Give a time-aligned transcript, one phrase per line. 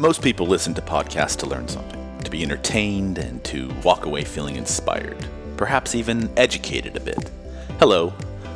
[0.00, 4.24] Most people listen to podcasts to learn something, to be entertained, and to walk away
[4.24, 7.30] feeling inspired, perhaps even educated a bit.
[7.78, 8.10] Hello,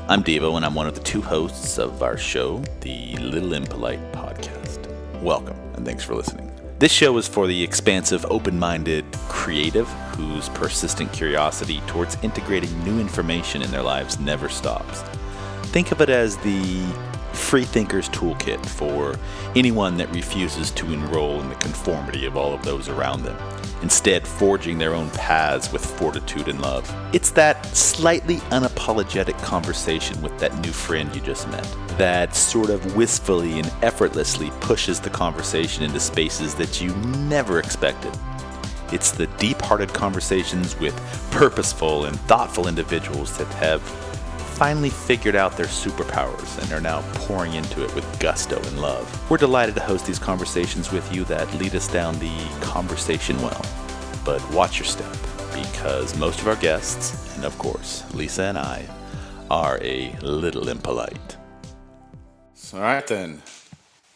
[0.09, 4.11] I'm Devo, and I'm one of the two hosts of our show, the Little Impolite
[4.11, 4.89] Podcast.
[5.21, 6.51] Welcome, and thanks for listening.
[6.79, 9.87] This show is for the expansive, open minded creative
[10.17, 15.03] whose persistent curiosity towards integrating new information in their lives never stops.
[15.65, 16.87] Think of it as the
[17.35, 19.17] free thinker's toolkit for
[19.55, 23.37] anyone that refuses to enroll in the conformity of all of those around them,
[23.83, 26.91] instead, forging their own paths with fortitude and love.
[27.13, 31.67] It's that slightly unapologetic conversation with that new friend you just met
[31.99, 36.95] that sort of wistfully and effortlessly pushes the conversation into spaces that you
[37.29, 38.13] never expected.
[38.93, 40.95] It's the deep hearted conversations with
[41.31, 43.81] purposeful and thoughtful individuals that have
[44.55, 49.31] finally figured out their superpowers and are now pouring into it with gusto and love.
[49.31, 53.65] We're delighted to host these conversations with you that lead us down the conversation well.
[54.25, 55.13] But watch your step,
[55.53, 58.87] because most of our guests, and of course, Lisa and I,
[59.51, 61.37] are a little impolite.
[62.73, 63.43] All right, then.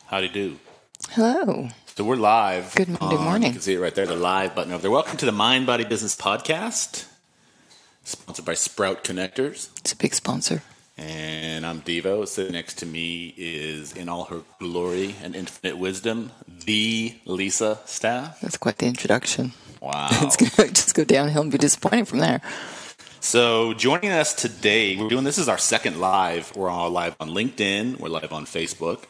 [0.07, 0.59] How do you do?
[1.11, 1.69] Hello.
[1.97, 2.75] So we're live.
[2.77, 3.49] Good Monday on- morning.
[3.49, 4.91] You can see it right there, the live button over there.
[4.91, 7.07] Welcome to the Mind Body Business Podcast,
[8.09, 9.69] sponsored by Sprout Connectors.
[9.81, 10.63] It's a big sponsor.
[10.97, 12.27] And I'm Devo.
[12.27, 16.33] Sitting next to me is, in all her glory and infinite wisdom,
[16.65, 18.41] the Lisa Staff.
[18.41, 19.53] That's quite the introduction.
[19.81, 20.09] Wow.
[20.23, 22.41] It's going to just go downhill and be disappointing from there.
[23.21, 26.55] So joining us today, we're doing this is our second live.
[26.57, 28.01] We're all live on LinkedIn.
[28.01, 29.05] We're live on Facebook.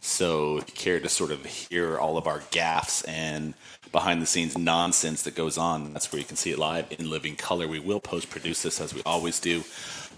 [0.00, 3.54] So if you care to sort of hear all of our gaffs and
[3.92, 7.10] behind the scenes nonsense that goes on, that's where you can see it live in
[7.10, 7.68] living color.
[7.68, 9.62] We will post produce this as we always do.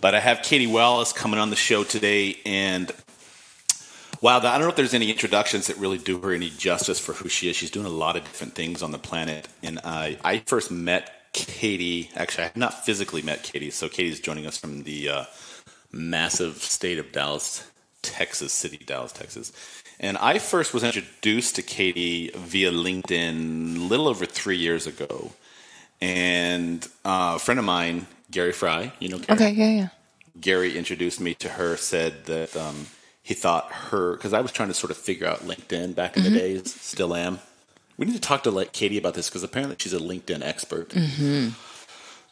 [0.01, 2.93] But I have Katie Wallace coming on the show today, and
[4.21, 7.13] wow, I don't know if there's any introductions that really do her any justice for
[7.13, 7.57] who she is.
[7.57, 11.11] She's doing a lot of different things on the planet, and I I first met
[11.33, 12.11] Katie.
[12.15, 15.25] Actually, I have not physically met Katie, so Katie's joining us from the uh,
[15.91, 17.71] massive state of Dallas,
[18.03, 19.53] Texas City, Dallas, Texas.
[20.01, 25.33] And I first was introduced to Katie via LinkedIn a little over three years ago.
[26.01, 29.37] And uh, a friend of mine, Gary Fry, you know Gary?
[29.39, 29.89] Okay, yeah, yeah.
[30.41, 32.87] Gary introduced me to her, said that um,
[33.23, 36.25] he thought her, because I was trying to sort of figure out LinkedIn back in
[36.25, 37.39] the days, still am.
[37.97, 40.93] We need to talk to like Katie about this because apparently she's a LinkedIn expert.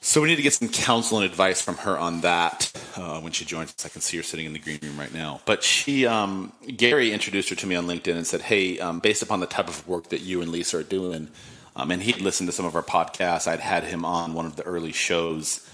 [0.04, 3.30] So we need to get some counsel and advice from her on that uh, when
[3.30, 3.86] she joins us.
[3.86, 5.40] I can see her sitting in the green room right now.
[5.44, 9.22] But she, um, Gary introduced her to me on LinkedIn and said, "Hey, um, based
[9.22, 11.28] upon the type of work that you and Lisa are doing,
[11.76, 13.46] um, and he'd listened to some of our podcasts.
[13.46, 15.64] I'd had him on one of the early shows,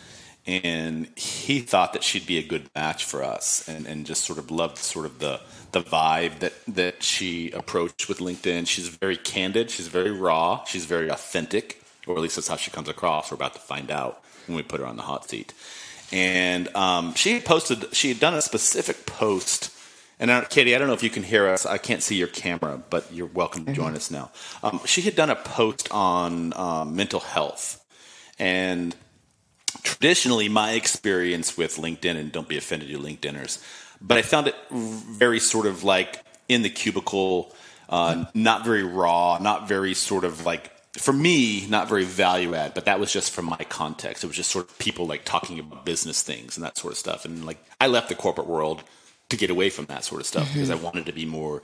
[0.46, 4.38] and he thought that she'd be a good match for us, and, and just sort
[4.38, 5.40] of loved sort of the
[5.72, 8.68] the vibe that that she approached with LinkedIn.
[8.68, 9.70] She's very candid.
[9.70, 10.64] She's very raw.
[10.64, 11.77] She's very authentic,
[12.08, 13.30] or at least that's how she comes across.
[13.30, 15.52] We're about to find out when we put her on the hot seat.
[16.10, 17.94] And um, she posted.
[17.94, 19.74] She had done a specific post.
[20.20, 21.64] And now, Katie, I don't know if you can hear us.
[21.64, 24.32] I can't see your camera, but you're welcome to join us now.
[24.64, 27.84] Um, she had done a post on um, mental health,
[28.38, 28.96] and
[29.82, 33.62] traditionally my experience with LinkedIn, and don't be offended, you LinkedIners,
[34.00, 37.54] but I found it very sort of like in the cubicle,
[37.88, 42.74] uh, not very raw, not very sort of like for me, not very value add,
[42.74, 44.24] but that was just from my context.
[44.24, 46.98] It was just sort of people like talking about business things and that sort of
[46.98, 47.24] stuff.
[47.24, 48.82] And like I left the corporate world
[49.28, 50.84] to get away from that sort of stuff because I mm-hmm.
[50.84, 51.62] wanted to be more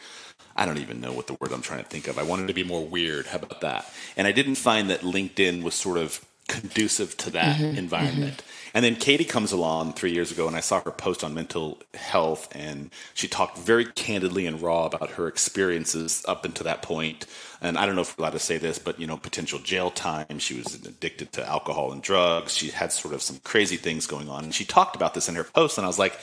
[0.57, 2.19] I don't even know what the word I'm trying to think of.
[2.19, 3.27] I wanted to be more weird.
[3.27, 3.91] How about that?
[4.17, 7.65] And I didn't find that LinkedIn was sort of conducive to that mm-hmm.
[7.65, 7.79] Mm-hmm.
[7.79, 8.43] environment.
[8.75, 11.79] And then Katie comes along three years ago, and I saw her post on mental
[11.95, 17.27] health, and she talked very candidly and raw about her experiences up until that point.
[17.63, 19.93] And I don't know if we're allowed to say this, but you know, potential jail
[19.93, 20.41] time.
[20.41, 22.53] She was addicted to alcohol and drugs.
[22.55, 25.37] She had sort of some crazy things going on, and she talked about this in
[25.37, 25.79] her post.
[25.79, 26.19] And I was like,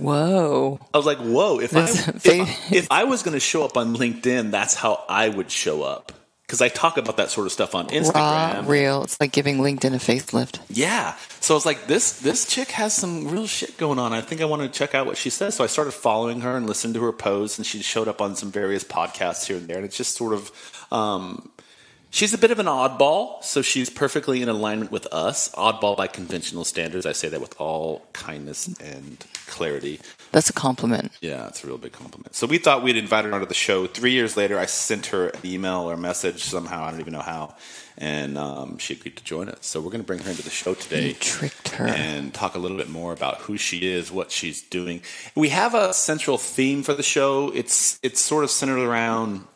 [0.00, 0.80] Whoa.
[0.92, 3.76] I was like, whoa, if, I, if, I- if I was going to show up
[3.76, 6.10] on LinkedIn, that's how I would show up.
[6.46, 8.14] Because I talk about that sort of stuff on Instagram.
[8.14, 9.04] Raw, real.
[9.04, 10.60] It's like giving LinkedIn a facelift.
[10.68, 11.16] Yeah.
[11.40, 14.12] So I was like, this this chick has some real shit going on.
[14.12, 15.54] I think I want to check out what she says.
[15.54, 18.36] So I started following her and listened to her posts, and she showed up on
[18.36, 19.76] some various podcasts here and there.
[19.76, 20.52] And it's just sort of,
[20.92, 21.50] um,
[22.10, 23.42] she's a bit of an oddball.
[23.42, 25.48] So she's perfectly in alignment with us.
[25.54, 27.06] Oddball by conventional standards.
[27.06, 29.98] I say that with all kindness and clarity.
[30.34, 31.12] That's a compliment.
[31.20, 32.34] Yeah, it's a real big compliment.
[32.34, 33.86] So we thought we'd invite her onto the show.
[33.86, 36.82] Three years later, I sent her an email or message somehow.
[36.82, 37.54] I don't even know how.
[37.96, 39.64] And um, she agreed to join us.
[39.64, 41.06] So we're going to bring her into the show today.
[41.06, 41.86] You tricked her.
[41.86, 45.02] And talk a little bit more about who she is, what she's doing.
[45.36, 47.52] We have a central theme for the show.
[47.54, 49.46] It's it's sort of centered around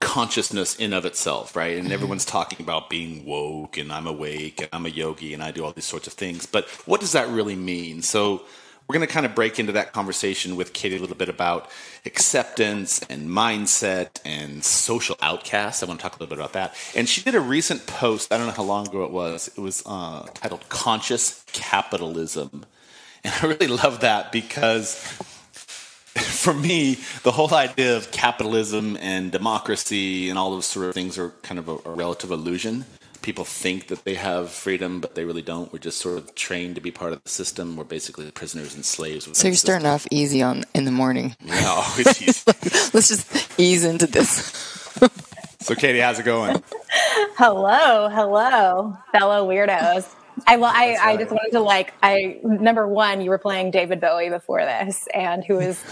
[0.00, 1.76] consciousness in of itself, right?
[1.76, 5.50] And everyone's talking about being woke and I'm awake and I'm a yogi and I
[5.50, 6.46] do all these sorts of things.
[6.46, 8.00] But what does that really mean?
[8.00, 8.44] So
[8.88, 11.68] we're going to kind of break into that conversation with Katie a little bit about
[12.06, 15.82] acceptance and mindset and social outcasts.
[15.82, 16.74] I want to talk a little bit about that.
[16.96, 19.60] And she did a recent post, I don't know how long ago it was, it
[19.60, 22.64] was uh, titled Conscious Capitalism.
[23.24, 24.94] And I really love that because
[26.14, 31.18] for me, the whole idea of capitalism and democracy and all those sort of things
[31.18, 32.86] are kind of a, a, relative illusion.
[33.22, 35.72] People think that they have freedom, but they really don't.
[35.72, 37.76] We're just sort of trained to be part of the system.
[37.76, 39.28] We're basically prisoners and slaves.
[39.36, 41.36] So you're starting off easy on in the morning.
[41.44, 42.42] Yeah, always easy.
[42.94, 44.30] Let's just ease into this.
[45.60, 46.62] so, Katie, how's it going?
[47.36, 50.14] Hello, hello, fellow weirdos.
[50.46, 51.00] I well, I, right.
[51.00, 55.08] I just wanted to like I number one, you were playing David Bowie before this,
[55.14, 55.82] and who is,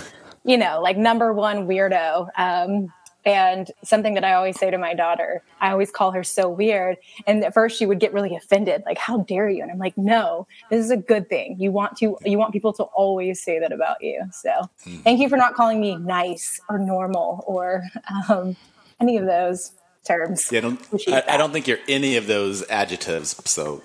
[0.44, 2.28] you know, like number one weirdo.
[2.36, 2.92] Um,
[3.26, 6.96] and something that I always say to my daughter, I always call her so weird.
[7.26, 9.62] And at first she would get really offended, like, how dare you?
[9.62, 11.56] And I'm like, no, this is a good thing.
[11.58, 14.22] You want to you want people to always say that about you.
[14.32, 14.50] So
[14.86, 15.02] mm.
[15.02, 17.82] thank you for not calling me nice or normal or
[18.28, 18.56] um,
[19.00, 19.72] any of those
[20.04, 20.50] terms.
[20.52, 23.42] Yeah, I don't, I, I, don't think you're any of those adjectives.
[23.44, 23.82] So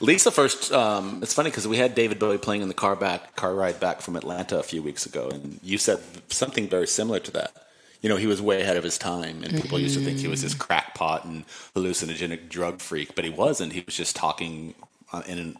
[0.00, 0.72] Lisa first.
[0.72, 3.78] Um, it's funny because we had David Bowie playing in the car back car ride
[3.78, 5.98] back from Atlanta a few weeks ago, and you said
[6.28, 7.65] something very similar to that.
[8.06, 9.82] You know, he was way ahead of his time, and people mm-hmm.
[9.82, 11.44] used to think he was this crackpot and
[11.74, 13.72] hallucinogenic drug freak, but he wasn't.
[13.72, 14.76] He was just talking
[15.12, 15.56] uh, in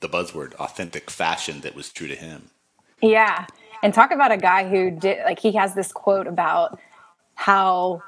[0.00, 2.50] the buzzword authentic fashion that was true to him.
[3.00, 3.46] Yeah,
[3.82, 6.78] and talk about a guy who did like he has this quote about
[7.34, 8.02] how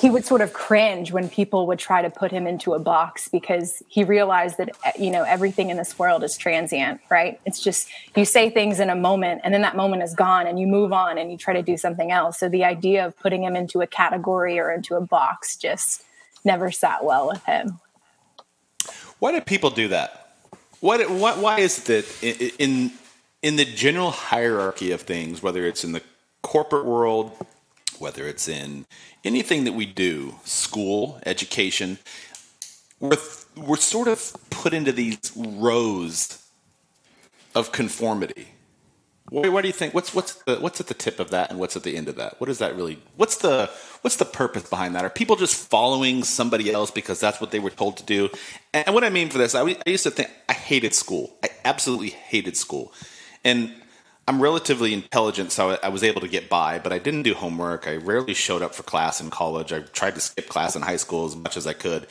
[0.00, 3.28] he would sort of cringe when people would try to put him into a box
[3.28, 7.38] because he realized that you know everything in this world is transient right?
[7.44, 10.58] It's just you say things in a moment and then that moment is gone and
[10.58, 12.38] you move on and you try to do something else.
[12.38, 16.02] So the idea of putting him into a category or into a box just
[16.44, 17.78] never sat well with him.
[19.18, 20.38] Why do people do that?
[20.80, 22.92] What, what why is it that in
[23.42, 26.02] in the general hierarchy of things whether it's in the
[26.42, 27.32] corporate world
[28.00, 28.86] whether it's in
[29.24, 31.98] anything that we do, school, education,
[32.98, 33.16] we're,
[33.56, 36.44] we're sort of put into these rows
[37.54, 38.48] of conformity.
[39.30, 39.94] What, do you think?
[39.94, 42.16] What's what's the, what's at the tip of that, and what's at the end of
[42.16, 42.40] that?
[42.40, 42.98] What is that really?
[43.16, 43.70] What's the
[44.00, 45.04] what's the purpose behind that?
[45.04, 48.28] Are people just following somebody else because that's what they were told to do?
[48.74, 51.36] And what I mean for this, I, I used to think I hated school.
[51.44, 52.92] I absolutely hated school,
[53.44, 53.72] and
[54.30, 57.88] I'm relatively intelligent, so I was able to get by, but I didn't do homework.
[57.88, 59.72] I rarely showed up for class in college.
[59.72, 62.06] I tried to skip class in high school as much as I could.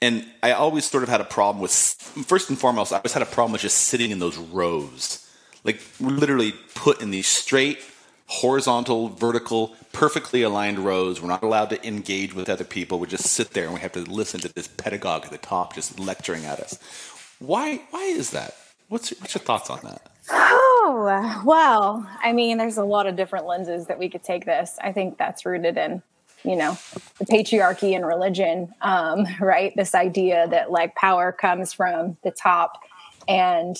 [0.00, 3.20] And I always sort of had a problem with, first and foremost, I always had
[3.20, 5.30] a problem with just sitting in those rows.
[5.62, 7.80] Like, literally put in these straight,
[8.28, 11.20] horizontal, vertical, perfectly aligned rows.
[11.20, 12.98] We're not allowed to engage with other people.
[12.98, 15.74] We just sit there and we have to listen to this pedagogue at the top
[15.74, 16.78] just lecturing at us.
[17.40, 18.56] Why, why is that?
[18.88, 20.00] What's, what's your thoughts on that?
[20.90, 24.78] Oh, well, I mean, there's a lot of different lenses that we could take this.
[24.80, 26.02] I think that's rooted in,
[26.44, 26.78] you know,
[27.18, 29.74] the patriarchy and religion, um, right?
[29.76, 32.82] This idea that like power comes from the top
[33.28, 33.76] and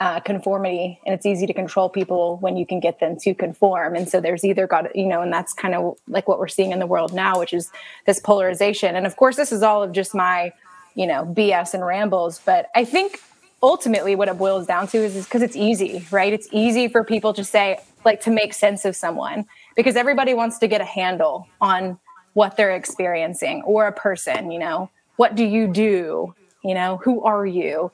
[0.00, 3.94] uh, conformity, and it's easy to control people when you can get them to conform.
[3.94, 6.72] And so there's either got, you know, and that's kind of like what we're seeing
[6.72, 7.70] in the world now, which is
[8.06, 8.96] this polarization.
[8.96, 10.54] And of course, this is all of just my,
[10.94, 12.40] you know, BS and rambles.
[12.46, 13.20] But I think
[13.66, 16.32] ultimately what it boils down to is because it's easy, right?
[16.32, 20.58] It's easy for people to say, like, to make sense of someone because everybody wants
[20.58, 21.98] to get a handle on
[22.34, 26.34] what they're experiencing or a person, you know, what do you do?
[26.62, 27.90] You know, who are you?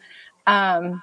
[0.47, 1.02] Um,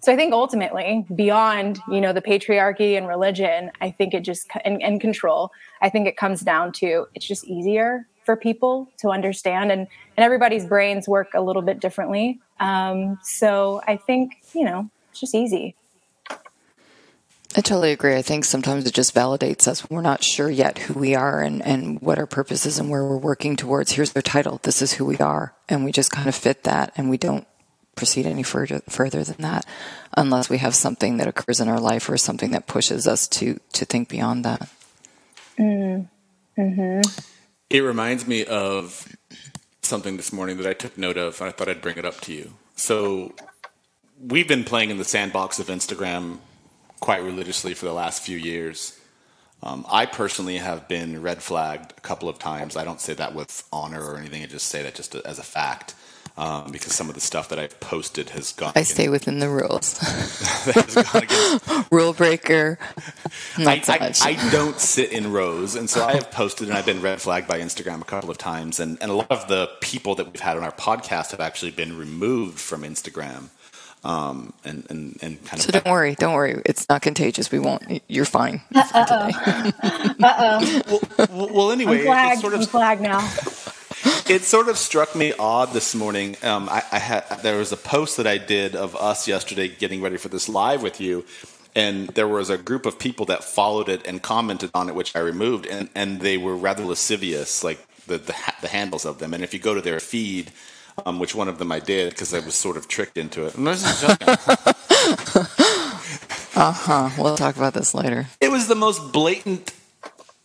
[0.00, 4.48] so I think ultimately, beyond you know the patriarchy and religion, I think it just
[4.64, 5.50] and, and control.
[5.82, 10.24] I think it comes down to it's just easier for people to understand and and
[10.24, 15.34] everybody's brains work a little bit differently um, so i think you know it's just
[15.34, 15.74] easy
[17.56, 18.14] I totally agree.
[18.14, 19.88] I think sometimes it just validates us.
[19.88, 23.02] We're not sure yet who we are and, and what our purpose is and where
[23.02, 23.92] we're working towards.
[23.92, 24.60] Here's their title.
[24.62, 25.54] This is who we are.
[25.66, 27.46] And we just kind of fit that and we don't
[27.94, 29.64] proceed any further, further than that
[30.14, 33.58] unless we have something that occurs in our life or something that pushes us to,
[33.72, 34.68] to think beyond that.
[35.58, 36.08] Mm.
[36.56, 37.00] hmm
[37.70, 39.16] it reminds me of
[39.82, 42.20] something this morning that I took note of, and I thought I'd bring it up
[42.22, 42.52] to you.
[42.74, 43.34] So,
[44.20, 46.38] we've been playing in the sandbox of Instagram
[47.00, 48.98] quite religiously for the last few years.
[49.62, 52.76] Um, I personally have been red flagged a couple of times.
[52.76, 54.42] I don't say that with honor or anything.
[54.42, 55.94] I just say that just as a fact.
[56.38, 58.72] Um, because some of the stuff that I've posted has gone.
[58.76, 59.98] I stay within the rules.
[61.14, 62.78] against Rule breaker.
[63.58, 64.22] Not I, so I, much.
[64.22, 67.48] I don't sit in rows, and so I have posted and I've been red flagged
[67.48, 70.40] by Instagram a couple of times, and, and a lot of the people that we've
[70.40, 73.48] had on our podcast have actually been removed from Instagram,
[74.04, 75.84] um, and, and and kind so of.
[75.84, 76.60] don't worry, don't worry.
[76.66, 77.50] It's not contagious.
[77.50, 78.02] We won't.
[78.08, 78.60] You're fine.
[78.68, 79.32] for today.
[80.18, 82.40] well, well, anyway, I'm it flagged.
[82.42, 83.26] sort I'm of flagged now.
[84.28, 86.36] it sort of struck me odd this morning.
[86.42, 90.00] Um, I, I had there was a post that I did of us yesterday getting
[90.02, 91.24] ready for this live with you,
[91.74, 95.14] and there was a group of people that followed it and commented on it, which
[95.16, 99.34] I removed, and, and they were rather lascivious, like the, the the handles of them.
[99.34, 100.52] And if you go to their feed,
[101.04, 103.56] um, which one of them I did because I was sort of tricked into it.
[103.56, 104.36] And this is joking.
[106.58, 107.10] Uh huh.
[107.18, 108.28] We'll talk about this later.
[108.40, 109.74] it was the most blatant,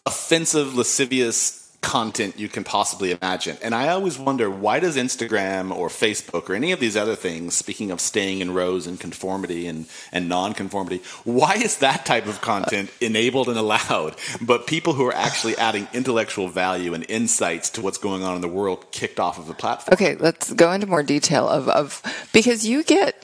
[0.05, 3.57] offensive, lascivious content you can possibly imagine.
[3.61, 7.55] And I always wonder why does Instagram or Facebook or any of these other things,
[7.55, 12.39] speaking of staying in rows and conformity and, and non-conformity, why is that type of
[12.39, 14.15] content enabled and allowed?
[14.39, 18.41] But people who are actually adding intellectual value and insights to what's going on in
[18.41, 19.93] the world kicked off of the platform.
[19.93, 23.15] Okay, let's go into more detail of, of because you get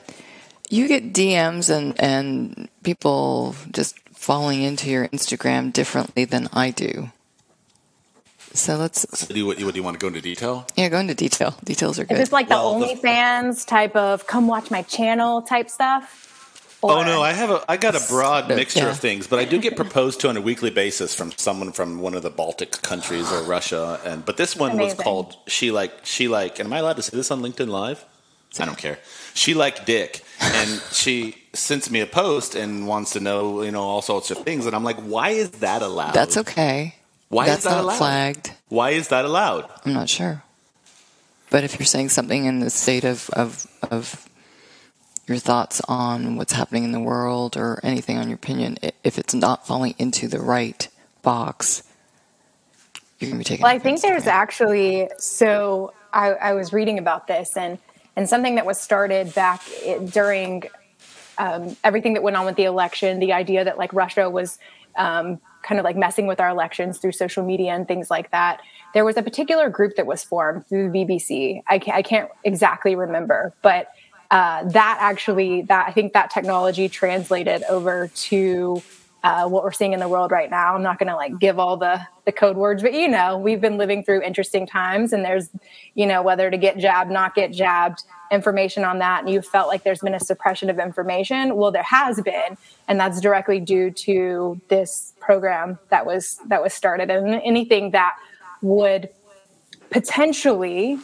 [0.70, 7.10] you get DMs and and people just falling into your Instagram differently than I do.
[8.58, 10.66] So let's Do you, what, do you want to go into detail?
[10.76, 11.54] yeah go into detail.
[11.64, 12.18] Details are Is good.
[12.18, 16.24] this like Well, the the- OnlyFans type of come watch my channel type stuff?
[16.82, 18.56] Oh no, I have a I got a broad Yeah.
[18.56, 21.72] mixture of things, but I do get proposed to on a weekly basis from someone
[21.72, 25.70] from one of the Baltic countries or Russia, and but this one was called she
[25.72, 26.58] like she like.
[26.60, 28.04] And am I allowed to say this on LinkedIn Live?
[28.60, 28.98] I don't care.
[29.34, 33.82] She like Dick, and she sends me a post and wants to know you know
[33.82, 36.14] all sorts of things, and I'm like, why is that allowed?
[36.14, 36.94] That's okay.
[37.28, 37.96] Why That's is that not allowed?
[37.96, 38.52] flagged.
[38.68, 39.70] Why is that allowed?
[39.84, 40.42] I'm not sure.
[41.50, 44.28] But if you're saying something in the state of, of, of
[45.26, 49.34] your thoughts on what's happening in the world or anything on your opinion, if it's
[49.34, 50.88] not falling into the right
[51.22, 51.82] box,
[53.18, 53.62] you're going to be taken.
[53.62, 54.32] Well, I think there's it.
[54.32, 57.78] actually so I, I was reading about this and
[58.16, 59.62] and something that was started back
[60.10, 60.64] during
[61.38, 64.58] um, everything that went on with the election, the idea that like Russia was
[64.96, 68.60] um, kind of like messing with our elections through social media and things like that.
[68.94, 71.62] There was a particular group that was formed through the BBC.
[71.66, 73.88] I can't, I can't exactly remember, but
[74.30, 78.82] uh, that actually that I think that technology translated over to
[79.22, 80.74] uh, what we're seeing in the world right now.
[80.74, 83.60] I'm not going to like give all the the code words, but you know, we've
[83.60, 85.48] been living through interesting times, and there's,
[85.94, 89.68] you know, whether to get jabbed, not get jabbed, information on that, and you felt
[89.68, 91.56] like there's been a suppression of information.
[91.56, 92.56] Well, there has been,
[92.86, 98.16] and that's directly due to this program that was that was started, and anything that
[98.62, 99.08] would
[99.90, 100.98] potentially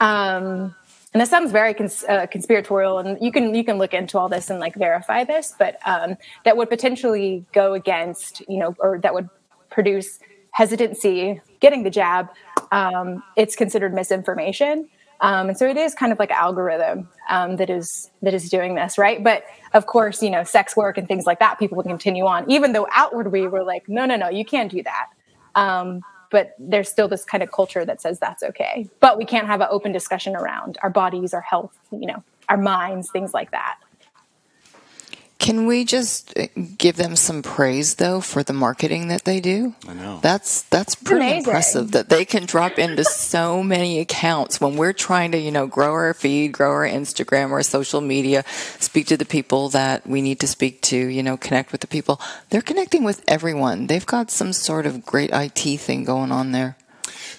[0.00, 0.74] um,
[1.12, 4.28] and this sounds very cons- uh, conspiratorial and you can you can look into all
[4.28, 8.98] this and like verify this but um, that would potentially go against you know or
[8.98, 9.28] that would
[9.70, 10.18] produce
[10.52, 12.28] hesitancy getting the jab
[12.72, 14.88] um, it's considered misinformation.
[15.22, 18.74] Um, and so it is kind of like algorithm um, that is that is doing
[18.74, 19.22] this right?
[19.22, 22.50] But of course you know sex work and things like that people will continue on
[22.50, 25.08] even though outwardly we're like no no no you can't do that.
[25.54, 28.88] Um, but there's still this kind of culture that says that's okay.
[29.00, 32.56] But we can't have an open discussion around our bodies our health you know our
[32.56, 33.78] minds things like that
[35.40, 39.74] Can we just uh, give them some praise though for the marketing that they do?
[39.88, 40.20] I know.
[40.22, 41.38] That's that's pretty amazing.
[41.38, 45.66] impressive that they can drop into so many accounts when we're trying to, you know,
[45.66, 48.44] grow our feed, grow our Instagram, our social media,
[48.78, 51.86] speak to the people that we need to speak to, you know, connect with the
[51.86, 52.20] people.
[52.50, 53.86] They're connecting with everyone.
[53.86, 56.76] They've got some sort of great IT thing going on there.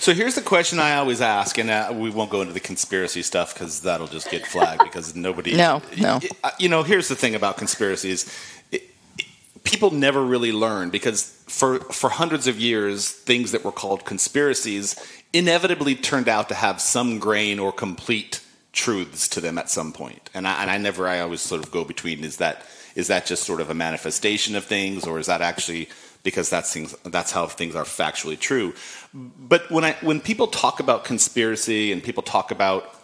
[0.01, 3.21] So here's the question I always ask, and uh, we won't go into the conspiracy
[3.21, 5.55] stuff because that'll just get flagged because nobody.
[5.55, 6.19] No, no.
[6.57, 8.25] You know, here's the thing about conspiracies:
[8.71, 8.89] It-
[9.19, 9.27] it-
[9.63, 14.95] people never really learn because for for hundreds of years, things that were called conspiracies
[15.33, 18.41] inevitably turned out to have some grain or complete
[18.73, 20.31] truths to them at some point.
[20.33, 22.65] And I, and I never, I always sort of go between: is that
[22.95, 25.89] is that just sort of a manifestation of things, or is that actually
[26.23, 28.73] because that's things that's how things are factually true.
[29.13, 32.95] But when I when people talk about conspiracy and people talk about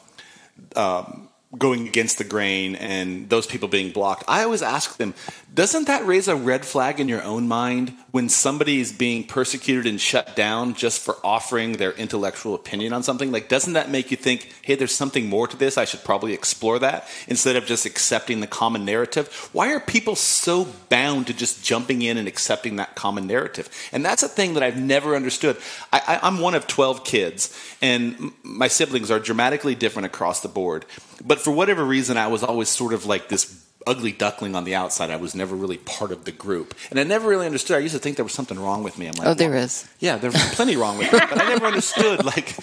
[0.76, 1.27] um,
[1.58, 5.14] going against the grain and those people being blocked, I always ask them,
[5.54, 9.86] doesn't that raise a red flag in your own mind when somebody is being persecuted
[9.86, 13.32] and shut down just for offering their intellectual opinion on something?
[13.32, 15.78] Like, doesn't that make you think, hey, there's something more to this?
[15.78, 19.50] I should probably explore that instead of just accepting the common narrative?
[19.54, 23.70] Why are people so bound to just jumping in and accepting that common narrative?
[23.94, 25.58] And that's a thing that I've never understood.
[25.94, 30.86] I, am one of 12 kids, and my siblings are dramatically different across the board.
[31.24, 34.76] But for whatever reason, I was always sort of like this ugly duckling on the
[34.76, 35.10] outside.
[35.10, 37.78] I was never really part of the group, and I never really understood.
[37.78, 39.08] I used to think there was something wrong with me.
[39.08, 39.88] I'm like, oh, there is.
[40.00, 42.26] Yeah, there's plenty wrong with me, but I never understood.
[42.26, 42.56] Like,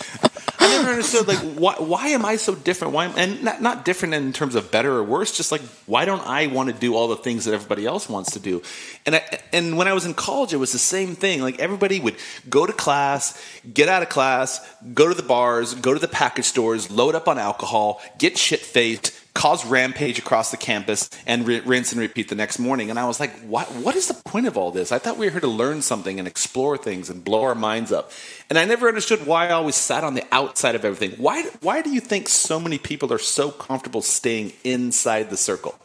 [0.61, 1.27] I never understood.
[1.27, 2.93] Like, why, why am I so different?
[2.93, 5.37] Why, and not not different in terms of better or worse.
[5.37, 8.33] Just like, why don't I want to do all the things that everybody else wants
[8.33, 8.63] to do?
[9.07, 11.41] And I, and when I was in college, it was the same thing.
[11.41, 12.17] Like everybody would
[12.49, 14.61] go to class, get out of class,
[14.93, 18.61] go to the bars, go to the package stores, load up on alcohol, get shit
[18.61, 22.89] faced cause rampage across the campus and rinse and repeat the next morning.
[22.89, 24.93] And I was like, what, what is the point of all this?
[24.93, 27.93] I thought we were here to learn something and explore things and blow our minds
[27.93, 28.13] up.
[28.49, 31.19] And I never understood why I always sat on the outside of everything.
[31.21, 35.79] Why, why do you think so many people are so comfortable staying inside the circle?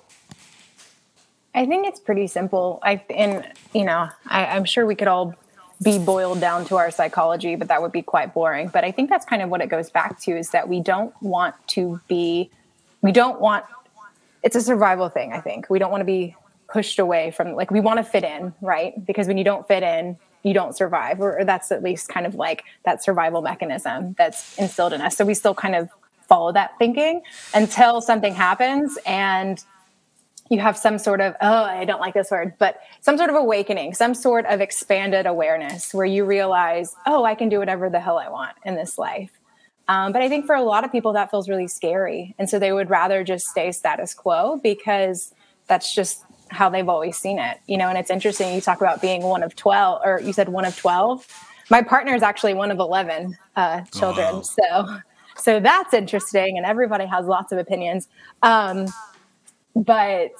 [1.56, 2.80] I think it's pretty simple.
[2.84, 5.36] I and you know, I, I'm sure we could all
[5.82, 8.68] be boiled down to our psychology, but that would be quite boring.
[8.68, 11.14] But I think that's kind of what it goes back to is that we don't
[11.22, 12.52] want to be
[13.02, 13.66] we don't want
[14.44, 15.70] it's a survival thing i think.
[15.70, 16.36] We don't want to be
[16.72, 18.94] pushed away from like we want to fit in right?
[19.06, 22.26] Because when you don't fit in you don't survive or, or, that's at least kind
[22.26, 25.18] of like that survival mechanism that's instilled in us.
[25.18, 25.90] So we still kind of
[26.30, 29.64] follow that thinking until something happens and
[30.50, 33.36] you have some sort of oh i don't like this word but some sort of
[33.36, 38.00] awakening some sort of expanded awareness where you realize oh i can do whatever the
[38.00, 39.39] hell i want in this life
[39.90, 42.36] um, but I think for a lot of people, that feels really scary.
[42.38, 45.34] And so they would rather just stay status quo because
[45.66, 47.58] that's just how they've always seen it.
[47.66, 48.54] You know, and it's interesting.
[48.54, 51.26] You talk about being one of 12, or you said one of 12.
[51.72, 54.36] My partner is actually one of 11 uh, children.
[54.36, 54.42] Wow.
[54.42, 55.00] So,
[55.38, 56.58] so that's interesting.
[56.58, 58.08] And everybody has lots of opinions.
[58.44, 58.86] Um,
[59.76, 60.34] but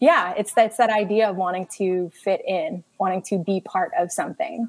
[0.00, 4.10] yeah, it's, it's that idea of wanting to fit in, wanting to be part of
[4.10, 4.68] something.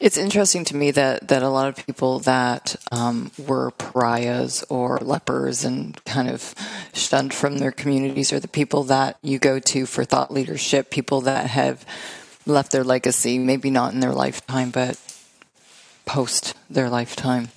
[0.00, 4.98] It's interesting to me that, that a lot of people that um, were pariahs or
[4.98, 6.54] lepers and kind of
[6.92, 11.20] shunned from their communities are the people that you go to for thought leadership, people
[11.22, 11.86] that have
[12.46, 14.98] left their legacy, maybe not in their lifetime, but
[16.04, 17.48] post their lifetime.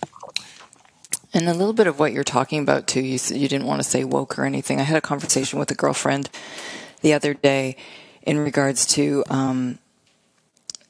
[1.33, 3.89] And a little bit of what you're talking about too, you, you didn't want to
[3.89, 4.79] say woke or anything.
[4.79, 6.29] I had a conversation with a girlfriend
[7.01, 7.75] the other day
[8.21, 9.79] in regards to um,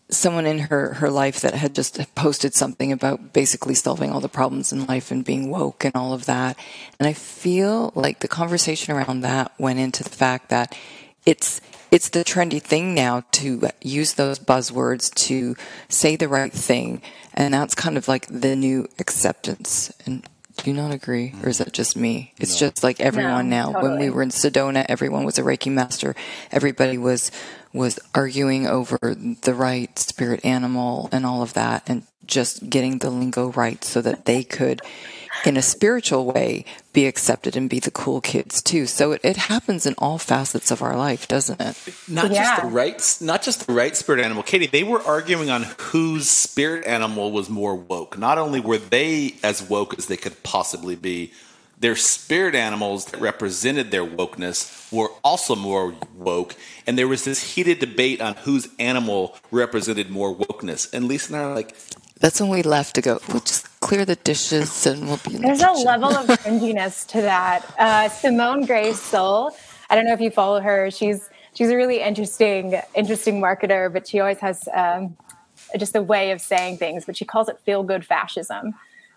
[0.10, 4.30] someone in her, her life that had just posted something about basically solving all the
[4.30, 6.58] problems in life and being woke and all of that.
[7.00, 10.78] And I feel like the conversation around that went into the fact that
[11.26, 11.60] it's
[11.91, 15.56] it's the trendy thing now to use those buzzwords to
[15.88, 17.02] say the right thing.
[17.34, 19.94] And that's kind of like the new acceptance.
[20.06, 21.34] And do you not agree?
[21.44, 22.34] Or is that just me?
[22.38, 22.68] It's no.
[22.68, 23.72] just like everyone no, now.
[23.72, 23.89] Totally.
[23.89, 26.15] When we were in Sedona, everyone was a Reiki master.
[26.52, 27.32] Everybody was
[27.76, 33.10] was arguing over the right spirit animal and all of that and just getting the
[33.10, 34.82] lingo right so that they could
[35.46, 38.86] in a spiritual way be accepted and be the cool kids too.
[38.86, 41.78] So it, it happens in all facets of our life doesn't it?
[42.08, 42.44] Not yeah.
[42.44, 44.44] just the right not just the right spirit animal.
[44.44, 48.18] Katie they were arguing on whose spirit animal was more woke.
[48.18, 51.32] Not only were they as woke as they could possibly be
[51.80, 56.56] their spirit animals that represented their wokeness were also more woke.
[56.88, 60.92] And there was this heated debate on whose animal represented more wokeness.
[60.94, 61.76] And Lisa and I are like,
[62.20, 65.60] that's when we left to go, we'll just clear the dishes and we'll be There's
[65.60, 67.66] the a level of cringiness to that.
[67.78, 69.52] Uh, Simone Grace Seol.
[69.90, 70.90] I don't know if you follow her.
[70.90, 75.18] She's she's a really interesting, interesting marketer, but she always has um,
[75.78, 78.74] just a way of saying things, but she calls it feel good fascism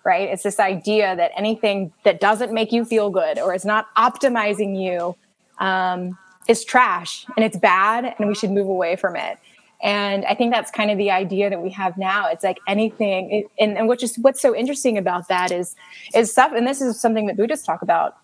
[0.08, 0.30] right?
[0.30, 4.82] It's this idea that anything that doesn't make you feel good or is not optimizing
[4.82, 5.14] you
[5.58, 6.16] um,
[6.48, 9.38] is trash and it's bad and we should move away from it.
[9.82, 12.26] And I think that's kind of the idea that we have now.
[12.30, 15.76] It's like anything, and, and is what's so interesting about that is,
[16.14, 18.16] is stuff, and this is something that Buddhists talk about,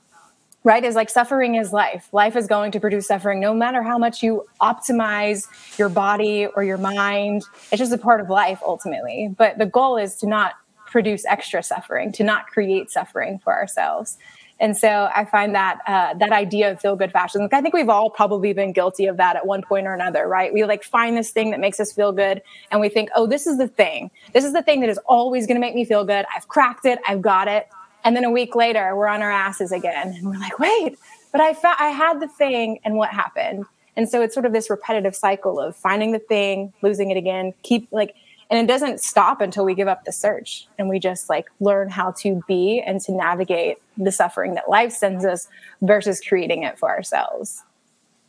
[0.64, 0.82] right?
[0.82, 2.08] Is like suffering is life.
[2.12, 5.46] Life is going to produce suffering no matter how much you optimize
[5.78, 7.44] your body or your mind.
[7.70, 9.32] It's just a part of life ultimately.
[9.36, 10.54] But the goal is to not
[10.94, 14.16] produce extra suffering, to not create suffering for ourselves.
[14.60, 17.88] And so I find that uh, that idea of feel good fascism, I think we've
[17.88, 20.54] all probably been guilty of that at one point or another, right?
[20.54, 23.48] We like find this thing that makes us feel good and we think, oh, this
[23.48, 24.12] is the thing.
[24.32, 26.26] This is the thing that is always going to make me feel good.
[26.32, 27.00] I've cracked it.
[27.08, 27.66] I've got it.
[28.04, 30.14] And then a week later, we're on our asses again.
[30.16, 30.96] And we're like, wait,
[31.32, 33.64] but I, fa- I had the thing and what happened?
[33.96, 37.52] And so it's sort of this repetitive cycle of finding the thing, losing it again,
[37.64, 38.14] keep like,
[38.50, 41.88] and it doesn't stop until we give up the search and we just like learn
[41.88, 45.48] how to be and to navigate the suffering that life sends us
[45.80, 47.62] versus creating it for ourselves.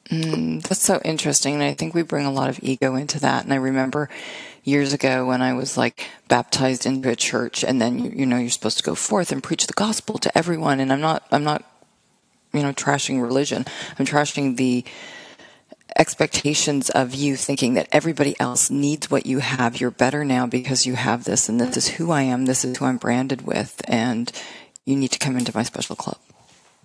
[0.09, 1.55] Mm, that's so interesting.
[1.55, 3.43] And I think we bring a lot of ego into that.
[3.43, 4.09] And I remember
[4.63, 8.37] years ago when I was like baptized into a church and then you, you know
[8.37, 11.43] you're supposed to go forth and preach the gospel to everyone and I'm not I'm
[11.43, 11.63] not
[12.51, 13.65] you know trashing religion.
[13.99, 14.83] I'm trashing the
[15.97, 19.79] expectations of you thinking that everybody else needs what you have.
[19.79, 22.45] You're better now because you have this and this is who I am.
[22.45, 24.31] This is who I'm branded with and
[24.85, 26.17] you need to come into my special club.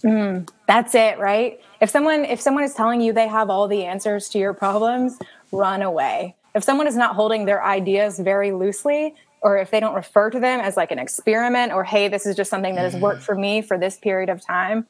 [0.05, 1.61] Mm, that's it, right?
[1.81, 5.19] If someone if someone is telling you they have all the answers to your problems,
[5.53, 6.37] run away.
[6.55, 10.41] If someone is not holding their ideas very loosely, or if they don't refer to
[10.41, 13.27] them as like an experiment, or hey, this is just something that has worked mm-hmm.
[13.27, 14.87] for me for this period of time,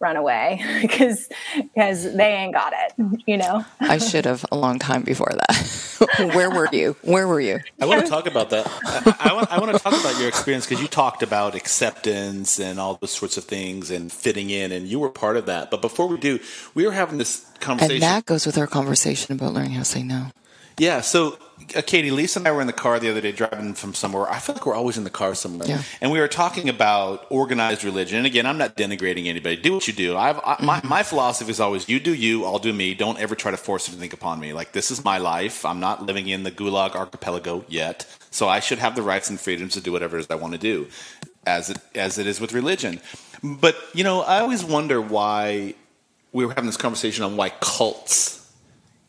[0.00, 3.64] run away because because they ain't got it you know?
[3.80, 6.18] I should have a long time before that.
[6.34, 6.96] Where were you?
[7.02, 7.60] Where were you?
[7.80, 8.66] I want to talk about that.
[8.66, 12.58] I, I, want, I want to talk about your experience because you talked about acceptance
[12.58, 15.70] and all those sorts of things and fitting in and you were part of that.
[15.70, 16.38] But before we do
[16.74, 19.84] we were having this conversation and that goes with our conversation about learning how to
[19.84, 20.28] say no
[20.78, 21.38] yeah so
[21.74, 24.30] uh, Katie, Lisa and I were in the car the other day driving from somewhere.
[24.30, 25.68] I feel like we're always in the car somewhere.
[25.68, 25.82] Yeah.
[26.00, 28.18] And we were talking about organized religion.
[28.18, 29.56] And again, I'm not denigrating anybody.
[29.56, 30.16] Do what you do.
[30.16, 30.88] I've, I, my, mm-hmm.
[30.88, 32.94] my philosophy is always you do you, I'll do me.
[32.94, 34.52] Don't ever try to force anything upon me.
[34.52, 35.64] Like, this is my life.
[35.64, 38.06] I'm not living in the Gulag archipelago yet.
[38.30, 40.52] So I should have the rights and freedoms to do whatever it is I want
[40.52, 40.88] to do,
[41.46, 43.00] as it, as it is with religion.
[43.42, 45.74] But, you know, I always wonder why
[46.32, 48.37] we were having this conversation on why cults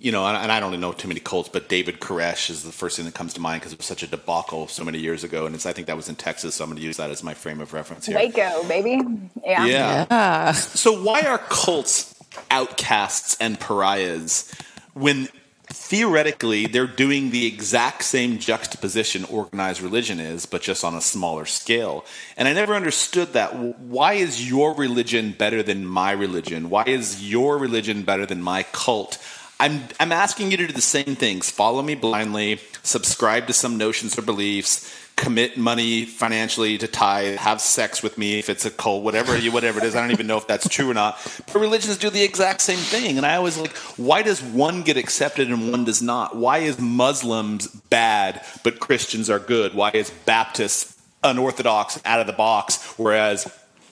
[0.01, 2.95] you know, and, I don't know too many cults, but David Koresh is the first
[2.95, 5.45] thing that comes to mind because it was such a debacle so many years ago,
[5.45, 6.55] and I think that was in Texas.
[6.55, 8.15] So I'm going to use that as my frame of reference here.
[8.15, 9.01] Waco, baby.
[9.43, 9.65] Yeah.
[9.65, 10.05] Yeah.
[10.09, 10.51] yeah.
[10.53, 12.15] So why are cults
[12.49, 14.53] outcasts and pariahs
[14.93, 15.27] when
[15.65, 21.45] theoretically they're doing the exact same juxtaposition organized religion is, but just on a smaller
[21.45, 22.05] scale?
[22.37, 23.53] And I never understood that.
[23.79, 26.69] Why is your religion better than my religion?
[26.69, 29.17] Why is your religion better than my cult?
[29.59, 31.49] I'm I'm asking you to do the same things.
[31.49, 37.59] Follow me blindly, subscribe to some notions or beliefs, commit money financially to tithe, have
[37.59, 39.95] sex with me if it's a cult, whatever you whatever it is.
[39.95, 41.19] I don't even know if that's true or not.
[41.51, 43.17] But religions do the exact same thing.
[43.17, 46.37] And I always like, why does one get accepted and one does not?
[46.37, 49.73] Why is Muslims bad but Christians are good?
[49.73, 53.51] Why is Baptists unorthodox out of the box, whereas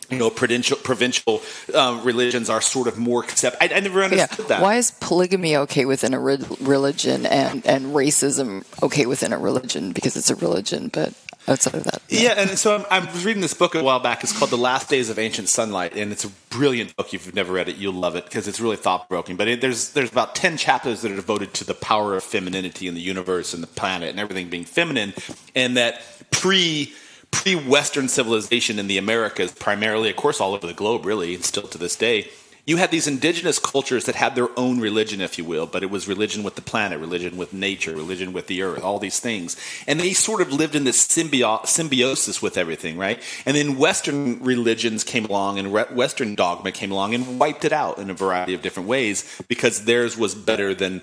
[0.10, 1.42] you know, provincial provincial
[1.74, 3.58] um, religions are sort of more accept.
[3.62, 4.46] I, I never understood yeah.
[4.48, 4.62] that.
[4.62, 9.92] Why is polygamy okay within a re- religion and and racism okay within a religion
[9.92, 11.14] because it's a religion, but
[11.48, 12.22] outside of that, yeah.
[12.22, 14.24] yeah and so I'm, I was reading this book a while back.
[14.24, 17.14] It's called The Last Days of Ancient Sunlight, and it's a brilliant book.
[17.14, 19.36] If you've never read it, you'll love it because it's really thought provoking.
[19.36, 22.88] But it, there's there's about ten chapters that are devoted to the power of femininity
[22.88, 25.14] in the universe and the planet and everything being feminine,
[25.54, 26.94] and that pre
[27.32, 31.68] pre-Western civilization in the Americas, primarily, of course, all over the globe, really, and still
[31.68, 32.30] to this day,
[32.68, 35.90] you had these indigenous cultures that had their own religion, if you will, but it
[35.90, 39.56] was religion with the planet, religion with nature, religion with the earth, all these things.
[39.88, 43.24] And they sort of lived in this symbio- symbiosis with everything, right?
[43.46, 47.72] And then Western religions came along and re- Western dogma came along and wiped it
[47.72, 51.02] out in a variety of different ways because theirs was better than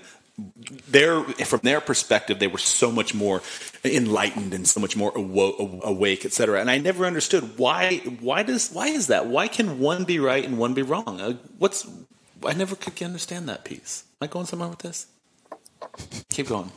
[0.89, 3.41] their from their perspective they were so much more
[3.85, 8.71] enlightened and so much more awo- awake etc and i never understood why why does
[8.71, 9.27] why is that?
[9.27, 11.19] Why can one be right and one be wrong?
[11.21, 11.87] Uh, what's
[12.45, 14.03] i never could understand that piece.
[14.21, 15.07] Am i going somewhere with this?
[16.29, 16.71] Keep going.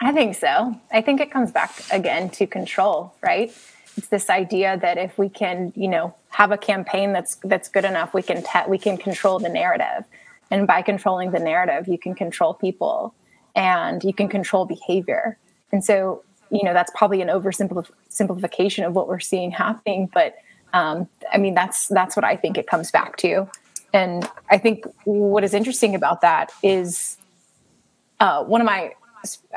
[0.00, 0.78] I think so.
[0.92, 3.52] I think it comes back again to control right?
[3.96, 7.84] It's this idea that if we can you know have a campaign that's that's good
[7.84, 10.04] enough we can we can control the narrative
[10.50, 13.14] and by controlling the narrative, you can control people
[13.54, 15.38] and you can control behavior.
[15.72, 20.10] And so, you know, that's probably an oversimplification of what we're seeing happening.
[20.12, 20.36] But
[20.72, 23.48] um, I mean, that's that's what I think it comes back to.
[23.92, 27.16] And I think what is interesting about that is
[28.20, 28.92] uh, one of my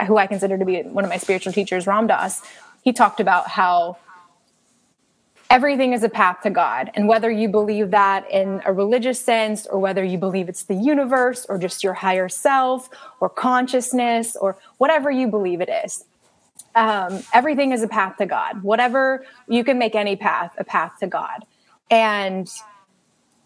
[0.05, 2.41] who I consider to be one of my spiritual teachers, Ram Dass,
[2.83, 3.97] he talked about how
[5.49, 6.91] everything is a path to God.
[6.93, 10.75] And whether you believe that in a religious sense, or whether you believe it's the
[10.75, 16.05] universe, or just your higher self, or consciousness, or whatever you believe it is,
[16.75, 18.61] um, everything is a path to God.
[18.61, 21.45] Whatever you can make any path a path to God.
[21.89, 22.51] And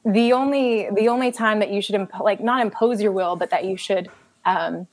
[0.03, 3.65] the only the only time that you should like not impose your will, but that
[3.65, 4.09] you should
[4.45, 4.87] um,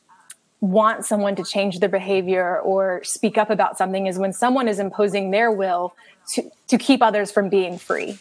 [0.61, 4.79] want someone to change their behavior or speak up about something is when someone is
[4.79, 5.95] imposing their will
[6.29, 8.19] to, to keep others from being free.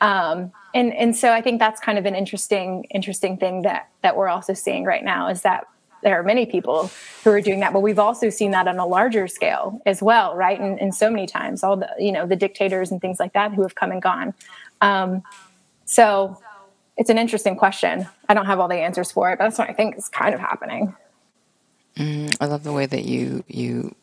[0.00, 4.16] Um, and and so I think that's kind of an interesting interesting thing that that
[4.16, 5.66] we're also seeing right now is that
[6.02, 6.90] there are many people
[7.24, 10.36] who are doing that, but we've also seen that on a larger scale as well,
[10.36, 10.60] right?
[10.60, 13.54] And, and so many times, all the you know the dictators and things like that
[13.54, 14.34] who have come and gone.
[14.80, 15.22] Um,
[15.84, 16.40] so
[16.96, 18.06] it's an interesting question.
[18.28, 20.34] I don't have all the answers for it, but that's what I think is kind
[20.34, 20.94] of happening.
[21.98, 23.94] Mm, I love the way that you you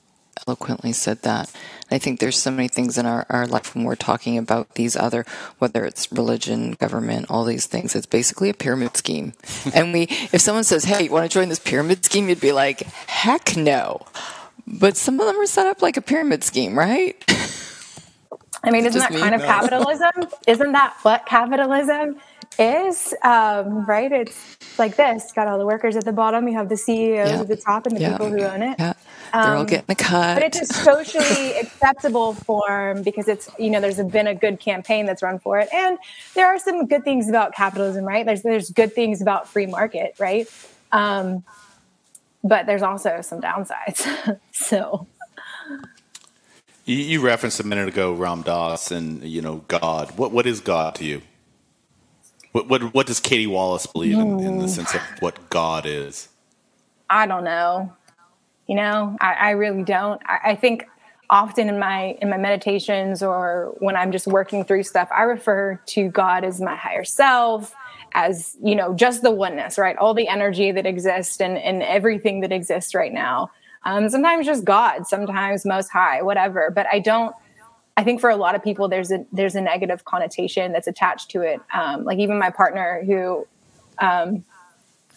[0.47, 1.51] eloquently said that.
[1.91, 4.95] I think there's so many things in our, our life when we're talking about these
[4.95, 5.25] other,
[5.60, 9.34] whether it's religion, government, all these things, it's basically a pyramid scheme.
[9.73, 10.03] and we,
[10.34, 12.27] if someone says, hey, you want to join this pyramid scheme?
[12.27, 14.05] You'd be like, heck no.
[14.67, 17.15] But some of them are set up like a pyramid scheme, right?
[18.63, 19.38] I mean, isn't that kind no.
[19.38, 20.27] of capitalism?
[20.47, 22.17] isn't that what capitalism
[22.60, 23.13] is?
[23.23, 24.12] Um, right?
[24.12, 25.31] It's like this.
[25.31, 26.47] Got all the workers at the bottom.
[26.47, 28.75] You have the CEOs at the top and the people who own it.
[28.79, 28.93] Yeah.
[29.34, 30.36] They're um, all getting a cut.
[30.36, 35.05] But it's a socially acceptable form because it's, you know, there's been a good campaign
[35.05, 35.67] that's run for it.
[35.73, 35.97] And
[36.36, 38.25] there are some good things about capitalism, right?
[38.25, 40.47] There's, there's good things about free market, right?
[40.91, 41.43] Um,
[42.43, 44.39] but there's also some downsides.
[44.51, 45.08] so.
[46.86, 50.17] You, you, referenced a minute ago Ram Dass and, you know, God.
[50.17, 51.23] What, what is God to you?
[52.55, 56.29] What, what, what does Katie Wallace believe in, in the sense of what God is?
[57.09, 57.93] I don't know.
[58.65, 60.21] You know, I, I really don't.
[60.25, 60.87] I, I think
[61.29, 65.73] often in my in my meditations or when i'm just working through stuff i refer
[65.87, 67.73] to god as my higher self
[68.13, 72.41] as you know just the oneness right all the energy that exists and, and everything
[72.41, 73.49] that exists right now
[73.85, 77.35] um, sometimes just god sometimes most high whatever but i don't
[77.97, 81.29] i think for a lot of people there's a there's a negative connotation that's attached
[81.29, 83.47] to it um, like even my partner who
[83.99, 84.43] um,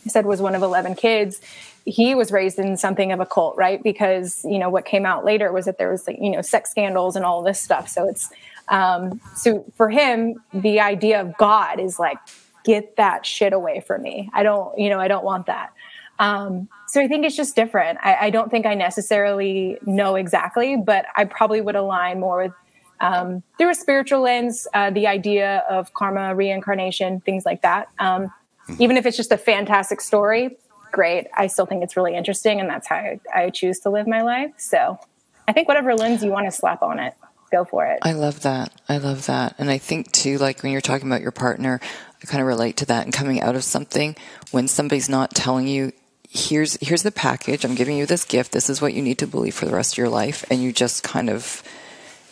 [0.06, 1.40] said was one of 11 kids
[1.88, 3.82] he was raised in something of a cult, right?
[3.82, 6.70] Because you know what came out later was that there was like you know sex
[6.70, 7.88] scandals and all this stuff.
[7.88, 8.30] So it's
[8.68, 12.18] um, so for him, the idea of God is like
[12.64, 14.30] get that shit away from me.
[14.34, 15.72] I don't you know I don't want that.
[16.18, 17.98] Um, so I think it's just different.
[18.02, 22.52] I, I, don't think I necessarily know exactly, but I probably would align more with
[23.00, 27.88] um, through a spiritual lens, uh, the idea of karma, reincarnation, things like that.
[27.98, 28.26] Um,
[28.68, 28.82] mm-hmm.
[28.82, 30.56] even if it's just a fantastic story,
[30.92, 31.28] great.
[31.36, 34.22] I still think it's really interesting, and that's how I, I choose to live my
[34.22, 34.52] life.
[34.56, 34.98] So
[35.46, 37.14] I think whatever lens you want to slap on it,
[37.50, 37.98] go for it.
[38.02, 38.72] I love that.
[38.88, 39.54] I love that.
[39.58, 41.80] And I think too, like when you're talking about your partner,
[42.22, 44.16] I kind of relate to that and coming out of something
[44.50, 45.92] when somebody's not telling you,
[46.28, 49.26] here's here's the package, I'm giving you this gift, this is what you need to
[49.26, 51.62] believe for the rest of your life, and you just kind of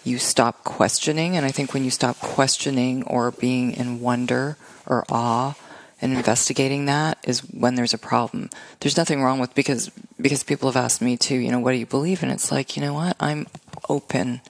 [0.07, 1.37] you stop questioning.
[1.37, 5.55] And I think when you stop questioning or being in wonder or awe
[6.01, 8.51] and investigating that is when there's a problem.
[8.81, 9.90] There's nothing wrong with because
[10.21, 12.31] because people have asked me too, you know, what do you believe in?
[12.31, 13.16] It's like, you know what?
[13.19, 13.47] I'm
[13.88, 14.42] open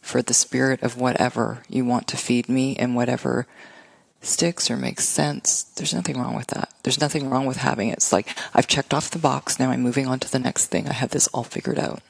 [0.00, 3.46] for the spirit of whatever you want to feed me and whatever
[4.22, 5.64] sticks or makes sense.
[5.64, 6.70] There's nothing wrong with that.
[6.82, 7.98] There's nothing wrong with having it.
[7.98, 10.88] It's like I've checked off the box, now I'm moving on to the next thing.
[10.88, 12.00] I have this all figured out.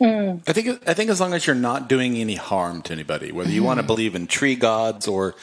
[0.00, 0.42] Mm.
[0.48, 3.50] I think I think as long as you're not doing any harm to anybody, whether
[3.50, 3.66] you mm.
[3.66, 5.34] want to believe in tree gods or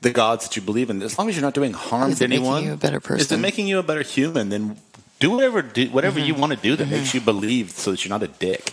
[0.00, 2.24] the gods that you believe in, as long as you're not doing harm is to
[2.24, 3.20] anyone, you a better person?
[3.20, 4.48] Is it making you a better human?
[4.48, 4.76] Then
[5.18, 6.28] do whatever do, whatever mm-hmm.
[6.28, 6.94] you want to do that mm-hmm.
[6.94, 8.72] makes you believe, so that you're not a dick.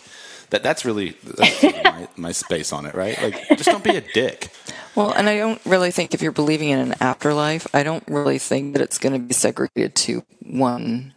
[0.51, 3.21] That that's really, that's really my, my space on it, right?
[3.21, 4.49] Like, just don't be a dick.
[4.93, 8.37] Well, and I don't really think if you're believing in an afterlife, I don't really
[8.37, 11.13] think that it's going to be segregated to one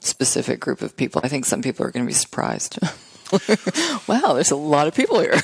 [0.00, 1.20] specific group of people.
[1.24, 2.78] I think some people are going to be surprised.
[4.06, 5.34] wow, there's a lot of people here.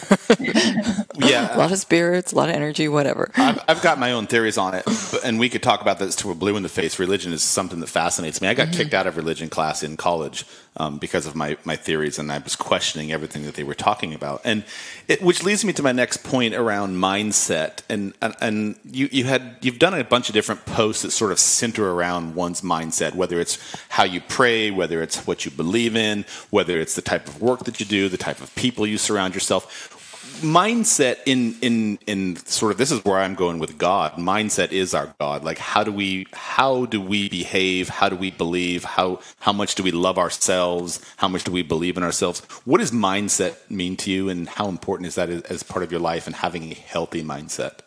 [1.16, 3.30] yeah, a lot of spirits, a lot of energy, whatever.
[3.36, 4.84] I've, I've, got my own theories on it,
[5.24, 6.98] and we could talk about this to a blue in the face.
[6.98, 8.48] Religion is something that fascinates me.
[8.48, 8.76] I got mm-hmm.
[8.76, 10.44] kicked out of religion class in college
[10.76, 14.14] um, because of my my theories, and I was questioning everything that they were talking
[14.14, 14.64] about, and
[15.06, 17.82] it, which leads me to my next point around mindset.
[17.90, 21.32] And and, and you you had you've done a bunch of different posts that sort
[21.32, 23.58] of center around one's mindset, whether it's
[23.90, 27.64] how you pray, whether it's what you believe in, whether it's the type of work
[27.64, 29.93] that that you do, the type of people you surround yourself.
[30.42, 34.12] Mindset in in in sort of this is where I'm going with God.
[34.14, 35.44] Mindset is our God.
[35.44, 37.88] Like how do we how do we behave?
[37.88, 38.84] How do we believe?
[38.84, 41.00] How how much do we love ourselves?
[41.16, 42.40] How much do we believe in ourselves?
[42.64, 46.00] What does mindset mean to you, and how important is that as part of your
[46.00, 47.80] life and having a healthy mindset?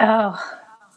[0.00, 0.38] Oh,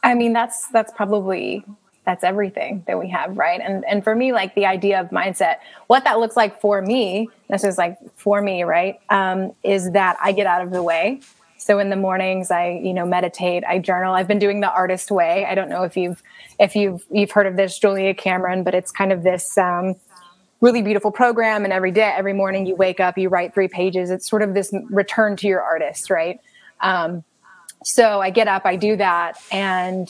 [0.04, 1.64] I mean that's that's probably
[2.06, 3.60] that's everything that we have right?
[3.60, 7.30] And and for me like the idea of mindset what that looks like for me
[7.50, 11.22] this is like for me right um, is that i get out of the way.
[11.58, 14.14] So in the mornings i you know meditate i journal.
[14.14, 15.46] I've been doing the artist way.
[15.46, 16.22] I don't know if you've
[16.60, 19.96] if you've you've heard of this julia cameron but it's kind of this um,
[20.62, 21.64] really beautiful program.
[21.64, 24.12] And every day every morning you wake up you write three pages.
[24.12, 26.40] It's sort of this return to your artist right?
[26.82, 27.24] Um,
[27.84, 29.38] so i get up i do that.
[29.52, 30.08] And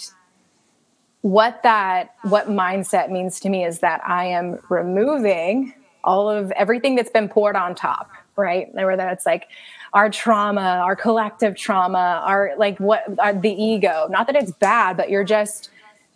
[1.26, 6.96] what that what mindset means to me is that i am removing all of everything
[6.96, 8.74] that's been poured on top right?
[8.74, 9.48] Whether it's like
[9.94, 14.08] our trauma our collective trauma our like what our, the ego.
[14.10, 15.70] Not that it's bad but you're just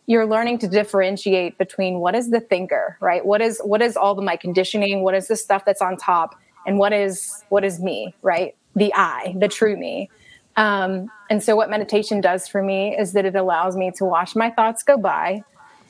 [0.05, 3.25] you're learning to differentiate between what is the thinker right?
[3.25, 5.01] What is what is all the my conditioning?
[5.03, 6.39] What is the stuff that's on top?
[6.65, 8.55] And what is what is me right?
[8.75, 10.09] The i the true me
[10.55, 14.35] um, and so what meditation does for me is that it allows me to watch
[14.35, 15.43] my thoughts go by.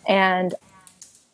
[0.08, 0.54] And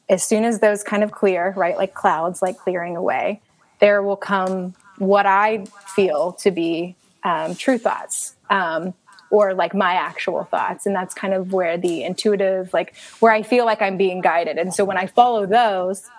[0.09, 3.41] as soon as those kind of clear right like clouds like clearing away
[3.79, 8.93] there will come what i feel to be um, true thoughts um,
[9.31, 10.85] or like my actual thoughts.
[10.85, 14.57] And that's kind of where the intuitive like where i feel like i'm being guided.
[14.57, 16.09] And so when i follow those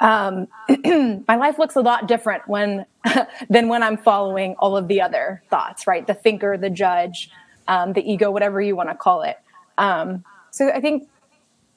[0.00, 0.48] um,
[1.28, 2.86] my life looks a lot different when
[3.50, 6.06] than when i'm following all of the other thoughts right?
[6.06, 7.30] The thinker the judge
[7.68, 9.38] um, the ego whatever you want to call it.
[9.78, 11.08] Um, so i think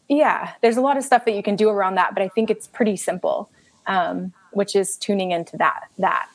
[0.08, 2.50] yeah there's a lot of stuff that you can do around that but i think
[2.50, 3.50] it's pretty simple
[3.88, 6.28] um, which is tuning into that that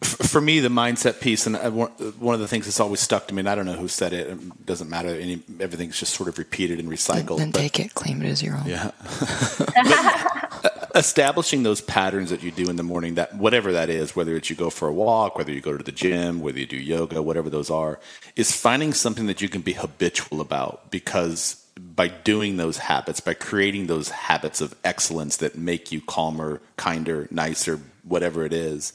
[0.00, 3.26] for me, the mindset piece, and uh, uh, one of the things that's always stuck
[3.28, 5.08] to me, and I don't know who said it, it doesn't matter.
[5.08, 7.38] Any, everything's just sort of repeated and recycled.
[7.38, 8.66] Then, then but, take it, claim it as your own.
[8.66, 8.90] Yeah.
[10.64, 14.34] Uh, establishing those patterns that you do in the morning, that whatever that is, whether
[14.34, 16.76] it's you go for a walk, whether you go to the gym, whether you do
[16.76, 18.00] yoga, whatever those are,
[18.34, 23.34] is finding something that you can be habitual about because by doing those habits, by
[23.34, 28.92] creating those habits of excellence that make you calmer, kinder, nicer, whatever it is,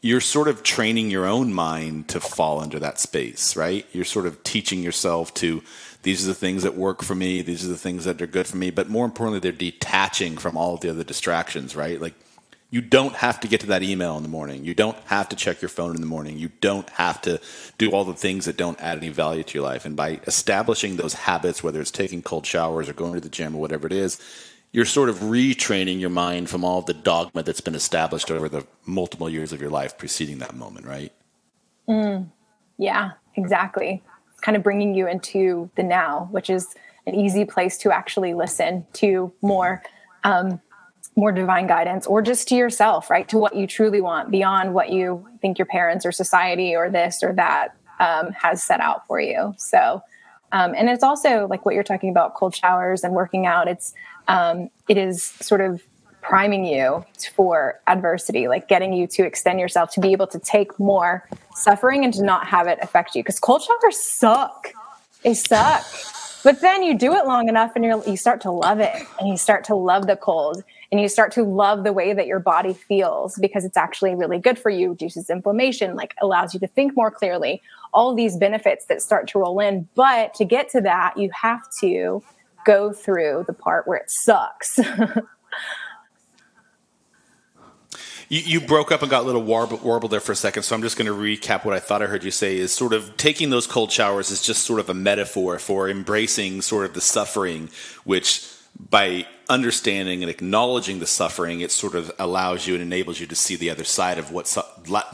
[0.00, 3.84] you're sort of training your own mind to fall into that space, right?
[3.92, 5.62] You're sort of teaching yourself to
[6.02, 8.46] these are the things that work for me, these are the things that are good
[8.46, 12.00] for me, but more importantly, they're detaching from all of the other distractions, right?
[12.00, 12.14] Like
[12.70, 14.64] you don't have to get to that email in the morning.
[14.64, 16.38] You don't have to check your phone in the morning.
[16.38, 17.40] You don't have to
[17.78, 19.86] do all the things that don't add any value to your life.
[19.86, 23.54] And by establishing those habits, whether it's taking cold showers or going to the gym
[23.54, 24.20] or whatever it is,
[24.72, 28.66] you're sort of retraining your mind from all the dogma that's been established over the
[28.84, 31.12] multiple years of your life preceding that moment, right?
[31.88, 32.28] Mm,
[32.76, 34.02] yeah, exactly.
[34.30, 36.74] It's kind of bringing you into the now, which is
[37.06, 39.82] an easy place to actually listen to more,
[40.24, 40.60] um,
[41.16, 43.26] more divine guidance, or just to yourself, right?
[43.30, 47.22] To what you truly want beyond what you think your parents or society or this
[47.22, 49.54] or that um, has set out for you.
[49.56, 50.02] So,
[50.52, 53.68] um, and it's also like what you're talking about cold showers and working out.
[53.68, 53.94] It's
[54.28, 55.82] um, it is sort of
[56.20, 60.78] priming you for adversity, like getting you to extend yourself to be able to take
[60.78, 63.22] more suffering and to not have it affect you.
[63.22, 64.72] Because cold showers suck.
[65.22, 65.86] They suck.
[66.44, 69.28] But then you do it long enough and you you start to love it and
[69.28, 70.62] you start to love the cold
[70.92, 74.38] and you start to love the way that your body feels because it's actually really
[74.38, 77.60] good for you, reduces inflammation, like allows you to think more clearly.
[77.92, 79.88] All these benefits that start to roll in.
[79.94, 82.22] But to get to that, you have to
[82.68, 84.78] go through the part where it sucks.
[88.30, 90.76] You, you, broke up and got a little warble, warble there for a second, so
[90.76, 92.58] I'm just going to recap what I thought I heard you say.
[92.58, 96.60] Is sort of taking those cold showers is just sort of a metaphor for embracing
[96.60, 97.70] sort of the suffering,
[98.04, 98.46] which
[98.78, 103.34] by understanding and acknowledging the suffering, it sort of allows you and enables you to
[103.34, 104.60] see the other side of what su-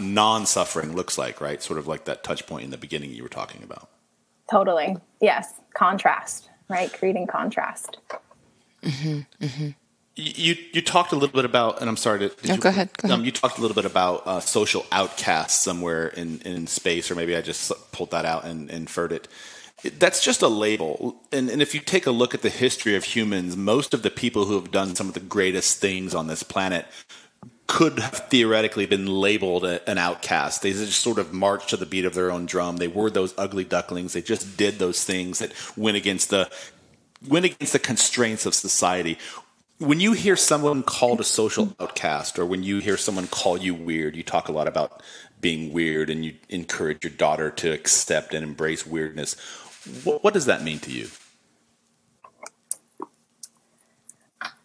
[0.00, 1.62] non-suffering looks like, right?
[1.62, 3.88] Sort of like that touch point in the beginning you were talking about.
[4.50, 4.96] Totally.
[5.20, 5.60] Yes.
[5.72, 6.92] Contrast right?
[6.92, 7.98] Creating contrast.
[8.82, 9.68] Mm-hmm, mm-hmm.
[10.16, 12.90] You you talked a little bit about, and I'm sorry to no, you, go ahead.
[12.98, 13.26] Go um, ahead.
[13.26, 17.34] you talked a little bit about uh, social outcasts somewhere in, in space, or maybe
[17.34, 19.26] I just pulled that out and inferred it.
[19.98, 23.04] That's just a label, and, and if you take a look at the history of
[23.04, 26.42] humans, most of the people who have done some of the greatest things on this
[26.42, 26.86] planet
[27.66, 30.62] could have theoretically been labeled a, an outcast.
[30.62, 32.76] They just sort of marched to the beat of their own drum.
[32.76, 34.12] They were those ugly ducklings.
[34.12, 36.50] They just did those things that went against the
[37.26, 39.18] went against the constraints of society.
[39.78, 43.74] When you hear someone called a social outcast, or when you hear someone call you
[43.74, 45.02] weird, you talk a lot about
[45.40, 49.34] being weird, and you encourage your daughter to accept and embrace weirdness.
[50.04, 51.08] What, what does that mean to you?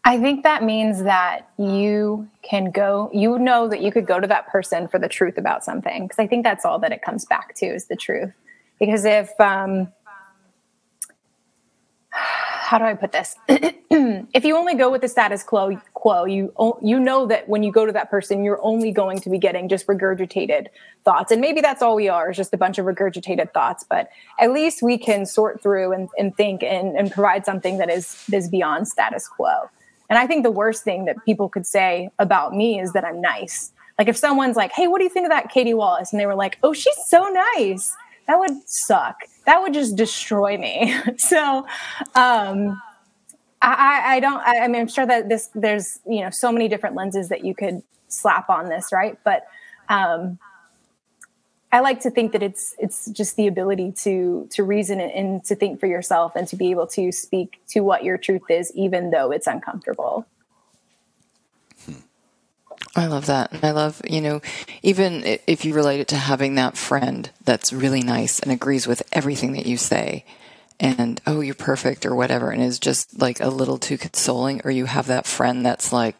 [0.05, 4.27] I think that means that you can go, you know that you could go to
[4.27, 6.05] that person for the truth about something.
[6.05, 8.31] Because I think that's all that it comes back to is the truth.
[8.79, 9.91] Because if, um,
[12.11, 13.35] how do I put this?
[13.47, 17.71] if you only go with the status quo, quo, you you know that when you
[17.71, 20.67] go to that person, you're only going to be getting just regurgitated
[21.03, 23.83] thoughts, and maybe that's all we are, is just a bunch of regurgitated thoughts.
[23.89, 24.09] But
[24.39, 28.23] at least we can sort through and, and think and, and provide something that is
[28.31, 29.69] is beyond status quo.
[30.09, 33.21] And I think the worst thing that people could say about me is that I'm
[33.21, 33.71] nice.
[33.97, 36.25] Like if someone's like, "Hey, what do you think of that Katie Wallace?" and they
[36.25, 37.95] were like, "Oh, she's so nice."
[38.27, 39.15] That would suck.
[39.45, 40.95] That would just destroy me.
[41.17, 41.65] so,
[42.15, 42.81] um,
[43.61, 44.39] I, I don't.
[44.39, 47.43] I, I mean, I'm sure that this there's you know so many different lenses that
[47.43, 49.17] you could slap on this, right?
[49.23, 49.45] But
[49.89, 50.39] um,
[51.71, 55.55] I like to think that it's it's just the ability to to reason and to
[55.55, 59.11] think for yourself and to be able to speak to what your truth is, even
[59.11, 60.25] though it's uncomfortable.
[61.85, 61.93] Hmm.
[62.95, 63.51] I love that.
[63.51, 64.41] And I love, you know,
[64.81, 69.03] even if you relate it to having that friend that's really nice and agrees with
[69.11, 70.25] everything that you say
[70.79, 74.71] and, oh, you're perfect or whatever, and is just like a little too consoling, or
[74.71, 76.15] you have that friend that's like,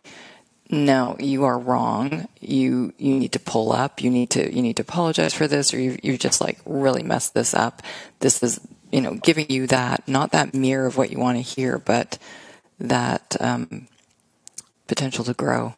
[0.72, 2.28] no, you are wrong.
[2.40, 4.04] You you need to pull up.
[4.04, 7.02] You need to you need to apologize for this, or you you just like really
[7.02, 7.82] messed this up.
[8.20, 8.60] This is
[8.92, 12.20] you know giving you that not that mirror of what you want to hear, but
[12.80, 13.88] that um,
[14.88, 15.74] potential to grow.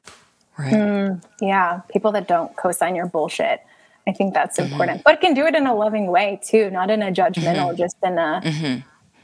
[0.58, 0.74] Right.
[0.74, 3.62] Mm, yeah, people that don't co-sign your bullshit.
[4.06, 4.74] I think that's mm-hmm.
[4.74, 5.10] important, mm-hmm.
[5.10, 7.78] but can do it in a loving way too, not in a judgmental, mm-hmm.
[7.78, 8.42] just in a.
[8.44, 8.80] Mm-hmm.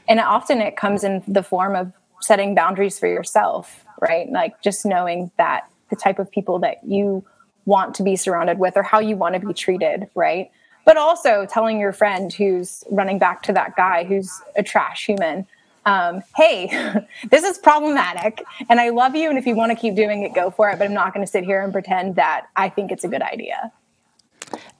[0.08, 1.92] And often it comes in the form of
[2.22, 4.30] setting boundaries for yourself right?
[4.30, 7.24] Like just knowing that the type of people that you
[7.64, 10.50] want to be surrounded with or how you want to be treated, right?
[10.84, 15.46] But also telling your friend who's running back to that guy who's a trash human,
[15.84, 16.68] um, hey,
[17.30, 19.28] this is problematic and I love you.
[19.28, 20.78] And if you want to keep doing it, go for it.
[20.78, 23.22] But I'm not going to sit here and pretend that I think it's a good
[23.22, 23.70] idea.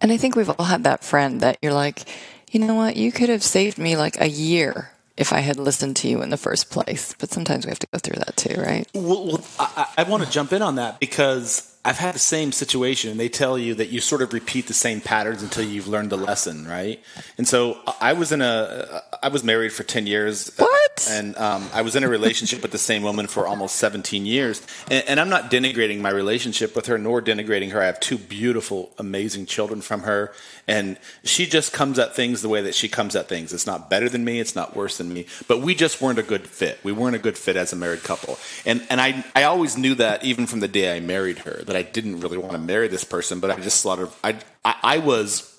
[0.01, 2.05] And I think we've all had that friend that you're like,
[2.51, 5.97] you know what, you could have saved me like a year if I had listened
[5.97, 7.15] to you in the first place.
[7.19, 8.89] But sometimes we have to go through that too, right?
[8.95, 13.11] Well, I, I want to jump in on that because I've had the same situation.
[13.11, 16.11] And they tell you that you sort of repeat the same patterns until you've learned
[16.11, 17.03] the lesson, right?
[17.39, 20.55] And so I was in a, I was married for ten years.
[20.57, 21.09] What?
[21.09, 24.61] And um, I was in a relationship with the same woman for almost seventeen years.
[24.91, 27.81] And, and, I'm not denigrating my relationship with her, nor denigrating her.
[27.81, 30.33] I have two beautiful, amazing children from her,
[30.67, 33.53] and she just comes at things the way that she comes at things.
[33.53, 34.41] It's not better than me.
[34.41, 35.27] It's not worse than me.
[35.47, 36.79] But we just weren't a good fit.
[36.85, 38.39] We weren't a good fit as a married couple.
[38.67, 41.77] And and I I always knew that even from the day I married her that
[41.79, 43.41] I didn't really want to marry this person.
[43.41, 44.31] But I just sort of I
[44.65, 45.55] I, I was.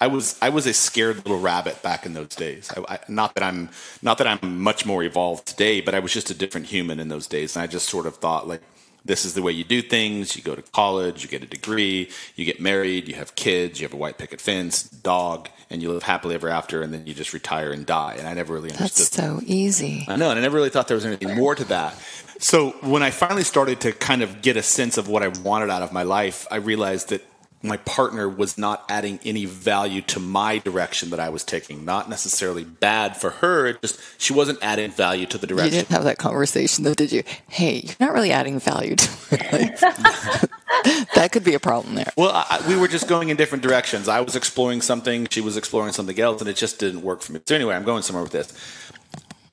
[0.00, 2.70] I was I was a scared little rabbit back in those days.
[2.76, 3.70] I, I, not that I'm
[4.00, 7.08] not that I'm much more evolved today, but I was just a different human in
[7.08, 8.62] those days, and I just sort of thought like,
[9.04, 10.36] this is the way you do things.
[10.36, 13.86] You go to college, you get a degree, you get married, you have kids, you
[13.86, 17.14] have a white picket fence, dog, and you live happily ever after, and then you
[17.14, 18.16] just retire and die.
[18.18, 19.06] And I never really understood.
[19.06, 20.04] That's so easy.
[20.08, 21.94] I know, and I never really thought there was anything more to that.
[22.38, 25.70] So when I finally started to kind of get a sense of what I wanted
[25.70, 27.22] out of my life, I realized that
[27.62, 31.84] my partner was not adding any value to my direction that I was taking.
[31.84, 35.74] Not necessarily bad for her, just she wasn't adding value to the direction.
[35.74, 37.22] You didn't have that conversation though, did you?
[37.48, 39.10] Hey, you're not really adding value to
[39.52, 39.80] life.
[41.14, 42.12] that could be a problem there.
[42.16, 44.08] Well, I, we were just going in different directions.
[44.08, 47.32] I was exploring something, she was exploring something else, and it just didn't work for
[47.32, 47.40] me.
[47.46, 48.52] So anyway, I'm going somewhere with this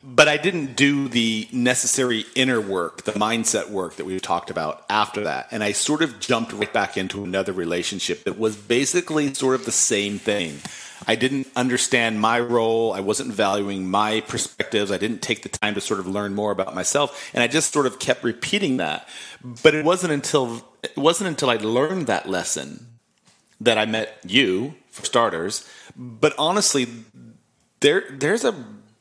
[0.06, 4.86] but I didn't do the necessary inner work, the mindset work that we talked about
[4.88, 5.48] after that.
[5.50, 9.66] And I sort of jumped right back into another relationship that was basically sort of
[9.66, 10.60] the same thing.
[11.08, 12.94] I didn't understand my role.
[12.94, 14.92] I wasn't valuing my perspectives.
[14.92, 17.32] I didn't take the time to sort of learn more about myself.
[17.34, 19.10] And I just sort of kept repeating that.
[19.64, 22.88] But it wasn't until it wasn't until I learned that lesson
[23.60, 25.68] that I met you, for starters.
[25.96, 26.88] But honestly,
[27.80, 28.56] there there's a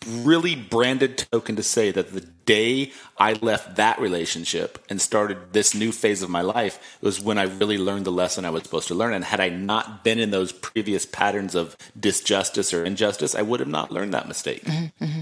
[0.06, 5.74] really branded token to say that the day I left that relationship and started this
[5.74, 8.88] new phase of my life was when I really learned the lesson I was supposed
[8.88, 9.12] to learn.
[9.12, 13.60] And had I not been in those previous patterns of disjustice or injustice, I would
[13.60, 14.64] have not learned that mistake.
[14.64, 15.20] Mm-hmm, mm-hmm.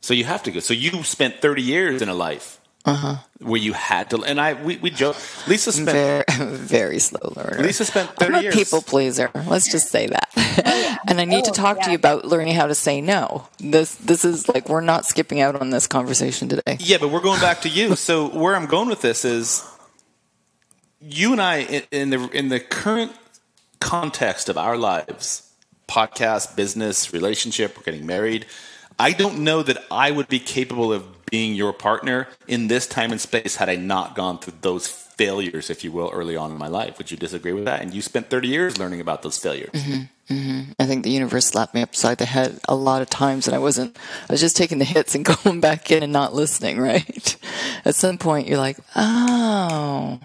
[0.00, 0.60] So you have to go.
[0.60, 3.16] So you spent 30 years in a life uh-huh.
[3.38, 4.22] where you had to.
[4.24, 5.16] And I, we, we joke.
[5.46, 6.24] Lisa spent very,
[6.56, 7.62] very slow learner.
[7.62, 8.54] Lisa spent 30 I'm a years.
[8.54, 9.30] people pleaser.
[9.34, 11.00] Let's just say that.
[11.08, 11.84] and I need oh, to talk yeah.
[11.84, 13.48] to you about learning how to say no.
[13.58, 16.76] This, this is like we're not skipping out on this conversation today.
[16.80, 17.96] Yeah, but we're going back to you.
[17.96, 19.64] so where I'm going with this is,
[21.00, 23.12] you and I in, in the in the current
[23.78, 25.50] context of our lives,
[25.86, 28.46] podcast, business, relationship, we're getting married.
[28.98, 31.04] I don't know that I would be capable of
[31.34, 35.68] being your partner in this time and space had I not gone through those failures,
[35.68, 36.96] if you will, early on in my life.
[36.96, 37.82] Would you disagree with that?
[37.82, 39.72] And you spent 30 years learning about those failures.
[39.72, 40.72] Mm-hmm, mm-hmm.
[40.78, 43.58] I think the universe slapped me upside the head a lot of times, and I
[43.58, 47.36] wasn't, I was just taking the hits and going back in and not listening, right?
[47.84, 50.20] At some point, you're like, oh,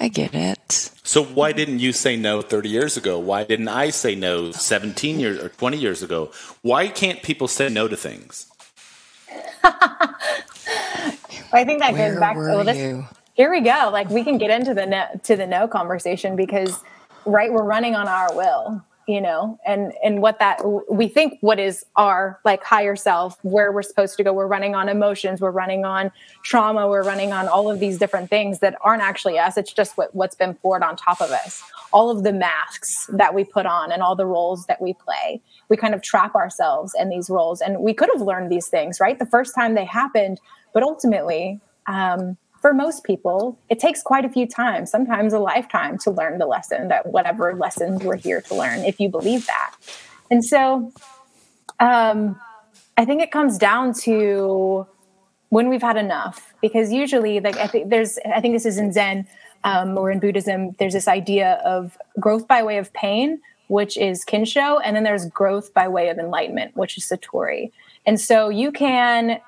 [0.00, 0.90] I get it.
[1.04, 3.20] So why didn't you say no 30 years ago?
[3.20, 6.32] Why didn't I say no 17 years or 20 years ago?
[6.62, 8.51] Why can't people say no to things?
[11.52, 13.04] I think that Where goes back to well, this,
[13.34, 13.90] here we go.
[13.92, 16.82] Like we can get into the no, to the no conversation because
[17.24, 21.58] right, we're running on our will, you know, and and what that we think what
[21.58, 24.32] is our like higher self, where we're supposed to go.
[24.32, 26.10] We're running on emotions, we're running on
[26.42, 29.56] trauma, we're running on all of these different things that aren't actually us.
[29.56, 31.62] It's just what what's been poured on top of us.
[31.92, 35.40] All of the masks that we put on and all the roles that we play.
[35.68, 39.00] We kind of trap ourselves in these roles, and we could have learned these things
[39.00, 40.40] right the first time they happened,
[40.72, 41.60] but ultimately.
[41.86, 46.38] Um, for most people, it takes quite a few times, sometimes a lifetime, to learn
[46.38, 49.74] the lesson that whatever lessons we're here to learn, if you believe that.
[50.30, 50.92] And so
[51.80, 52.40] um,
[52.96, 54.86] I think it comes down to
[55.48, 58.92] when we've had enough, because usually, like, I think there's, I think this is in
[58.92, 59.26] Zen
[59.64, 64.24] um, or in Buddhism, there's this idea of growth by way of pain, which is
[64.24, 67.72] Kensho, and then there's growth by way of enlightenment, which is Satori.
[68.06, 69.40] And so you can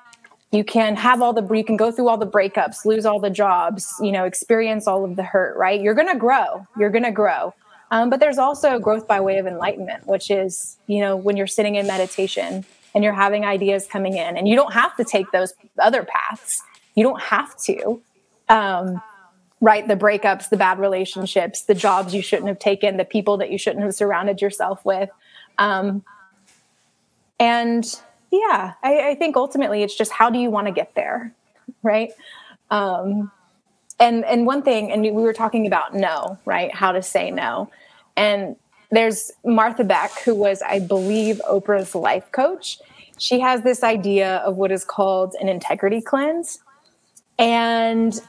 [0.55, 3.29] you can have all the you can go through all the breakups lose all the
[3.29, 5.81] jobs you know experience all of the hurt right?
[5.81, 7.53] You're going to grow you're going to grow.
[7.91, 11.47] Um, but there's also growth by way of enlightenment which is you know when you're
[11.47, 15.31] sitting in meditation and you're having ideas coming in and you don't have to take
[15.31, 16.61] those other paths
[16.95, 18.01] you don't have to
[18.47, 19.01] um,
[19.61, 19.87] right?
[19.87, 23.57] The breakups the bad relationships the jobs you shouldn't have taken the people that you
[23.57, 25.09] shouldn't have surrounded yourself with
[25.57, 26.03] um,
[27.39, 27.99] and
[28.31, 31.33] yeah I, I, think ultimately it's just how do you want to get there
[31.85, 32.11] right?
[32.69, 33.31] Um,
[33.99, 36.73] and and one thing and we were talking about no right?
[36.73, 37.69] How to say no.
[38.17, 38.57] And
[38.91, 42.79] there's martha beck who was i believe oprah's life coach.
[43.17, 46.59] She has this idea of what is called an integrity cleanse.
[47.39, 48.19] And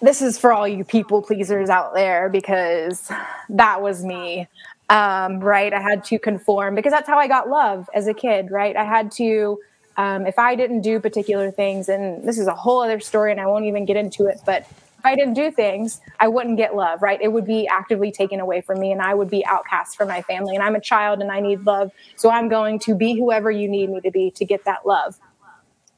[0.00, 3.10] this is for all you people pleasers out there because
[3.50, 4.48] that was me
[4.92, 5.72] um, right?
[5.72, 8.76] I had to conform because that's how I got love as a kid, right?
[8.76, 9.58] I had to,
[9.96, 13.40] um, if I didn't do particular things, and this is a whole other story and
[13.40, 16.76] I won't even get into it, but if I didn't do things, I wouldn't get
[16.76, 17.18] love, right?
[17.22, 20.20] It would be actively taken away from me and I would be outcast from my
[20.20, 20.54] family.
[20.54, 21.90] And I'm a child and I need love.
[22.16, 25.18] So I'm going to be whoever you need me to be to get that love.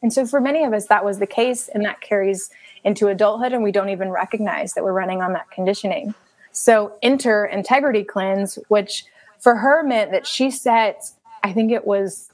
[0.03, 2.51] And so for many of us, that was the case, and that carries
[2.85, 6.15] into adulthood, and we don't even recognize that we're running on that conditioning.
[6.55, 9.05] So enter integrity cleanse, which
[9.39, 11.11] for her meant that she set,
[11.43, 12.31] I think it was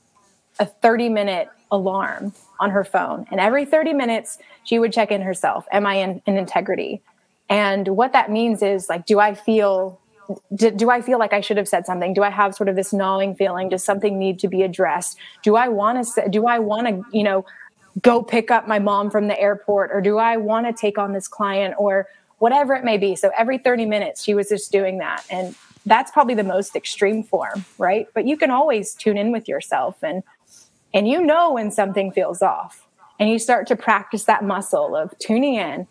[0.60, 3.26] a 30 minute alarm on her phone.
[3.30, 7.00] And every 30 minutes, she would check in herself Am I in, in integrity?
[7.48, 9.98] And what that means is like, do I feel
[10.54, 12.14] do, do, I feel like I should have said something?
[12.14, 13.68] Do I have sort of this gnawing feeling?
[13.68, 15.18] Does something need to be addressed?
[15.42, 17.44] Do I want to do I want to, you know,
[18.00, 21.12] go pick up my mom from the airport or do I want to take on
[21.12, 22.06] this client or
[22.40, 23.14] whatever it may be.
[23.14, 25.24] So every 30 minutes, she was just doing that.
[25.30, 25.54] And
[25.86, 28.08] that's probably the most extreme form, right?
[28.14, 30.22] But you can always tune in with yourself and
[30.92, 32.88] and you know when something feels off.
[33.20, 35.86] And you start to practice that muscle of tuning in.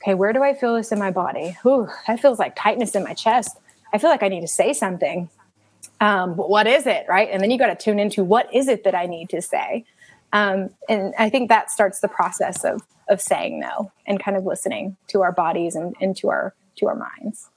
[0.00, 1.56] Okay, where do I feel this in my body?
[1.66, 3.58] Ooh, that feels like tightness in my chest.
[3.92, 5.28] I feel like I need to say something.
[6.00, 7.28] Um, but what is it, right?
[7.32, 9.86] And then you got to tune into what is it that I need to say.
[10.34, 14.44] Um, and I think that starts the process of of saying no and kind of
[14.44, 17.48] listening to our bodies and, and to our to our minds.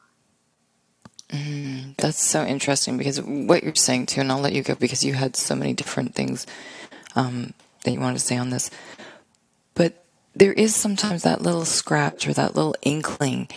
[1.30, 5.04] Mm, that's so interesting because what you're saying too, and I'll let you go because
[5.04, 6.46] you had so many different things
[7.16, 7.54] um,
[7.84, 8.70] that you wanted to say on this.
[9.74, 10.06] But
[10.36, 13.50] there is sometimes that little scratch or that little inkling,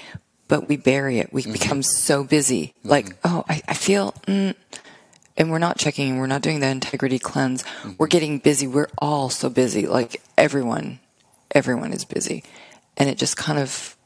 [0.48, 1.32] but we bury it.
[1.32, 1.52] We mm-hmm.
[1.52, 2.74] become so busy.
[2.78, 2.88] Mm-hmm.
[2.88, 4.54] Like, oh, I, I feel, mm,
[5.40, 7.64] and we're not checking, we're not doing the integrity cleanse.
[7.64, 7.92] Mm-hmm.
[7.98, 8.68] We're getting busy.
[8.68, 9.88] We're all so busy.
[9.88, 11.00] Like everyone
[11.54, 12.44] everyone is busy
[12.96, 13.96] and it just kind of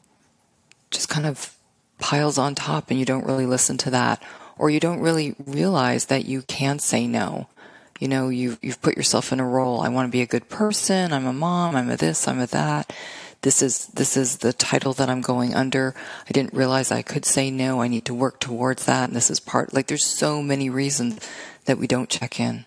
[0.91, 1.55] just kind of
[1.99, 4.22] piles on top and you don't really listen to that
[4.57, 7.47] or you don't really realize that you can say no
[8.01, 10.49] you know you've, you've put yourself in a role i want to be a good
[10.49, 12.93] person i'm a mom i'm a this i'm a that
[13.45, 15.95] this is this is the title that i'm going under
[16.28, 19.30] i didn't realize i could say no i need to work towards that and this
[19.30, 21.20] is part like there's so many reasons
[21.66, 22.64] that we don't check in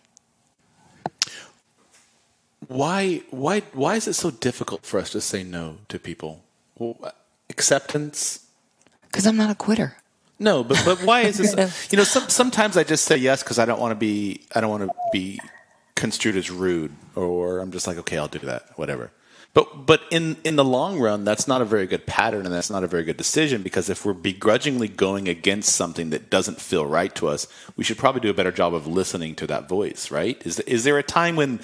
[2.67, 6.43] why why why is it so difficult for us to say no to people?
[6.77, 7.13] Well,
[7.49, 8.45] acceptance.
[9.03, 9.97] Because I'm not a quitter.
[10.39, 11.87] No, but but why is this?
[11.91, 14.61] you know, some, sometimes I just say yes because I don't want to be I
[14.61, 15.39] don't want to be
[15.95, 19.11] construed as rude, or I'm just like, okay, I'll do that, whatever.
[19.57, 22.69] But but in in the long run, that's not a very good pattern, and that's
[22.69, 26.85] not a very good decision because if we're begrudgingly going against something that doesn't feel
[26.85, 30.11] right to us, we should probably do a better job of listening to that voice,
[30.11, 30.39] right?
[30.45, 31.59] Is is there a time when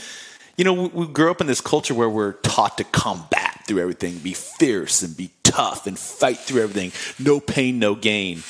[0.57, 4.17] you know, we, grew up in this culture where we're taught to combat through everything,
[4.19, 6.91] be fierce and be tough and fight through everything.
[7.23, 8.43] No pain, no gain.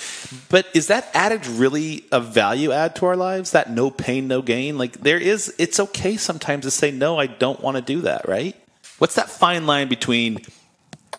[0.49, 3.51] But is that adage really a value add to our lives?
[3.51, 4.77] That no pain, no gain?
[4.77, 8.27] Like there is, it's okay sometimes to say, no, I don't want to do that,
[8.27, 8.55] right?
[9.03, 10.39] What's that fine line between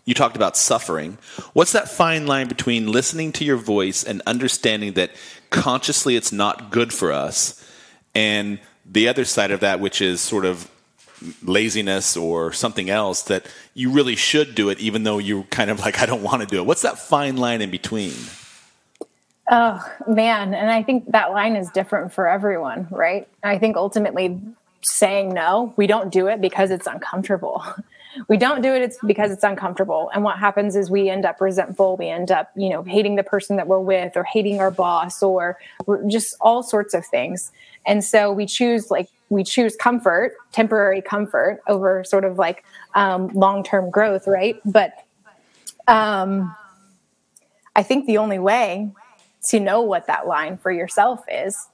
[0.07, 1.18] you talked about suffering.
[1.53, 5.11] What's that fine line between listening to your voice and understanding that
[5.51, 7.62] consciously it's not good for us
[8.14, 8.59] and
[8.91, 10.70] the other side of that which is sort of
[11.43, 15.80] laziness or something else that you really should do it even though you're kind of
[15.80, 16.64] like I don't want to do it.
[16.64, 18.14] What's that fine line in between?
[19.51, 23.28] Oh, man, and I think that line is different for everyone, right?
[23.43, 24.41] I think ultimately
[24.85, 27.64] saying no, we don't do it because it's uncomfortable.
[28.28, 30.11] we don't do it it's because it's uncomfortable.
[30.14, 31.97] And what happens is we end up resentful.
[31.97, 35.22] We end up you know hating the person that we're with or hating our boss
[35.22, 35.59] or
[36.07, 37.53] just all sorts of things.
[37.87, 42.64] And so we choose like we choose comfort temporary comfort over sort of like
[42.95, 44.61] um, long-term growth right?
[44.64, 45.05] But
[45.87, 46.55] um,
[47.76, 48.91] i think the only way
[49.43, 51.68] to know what that line for yourself is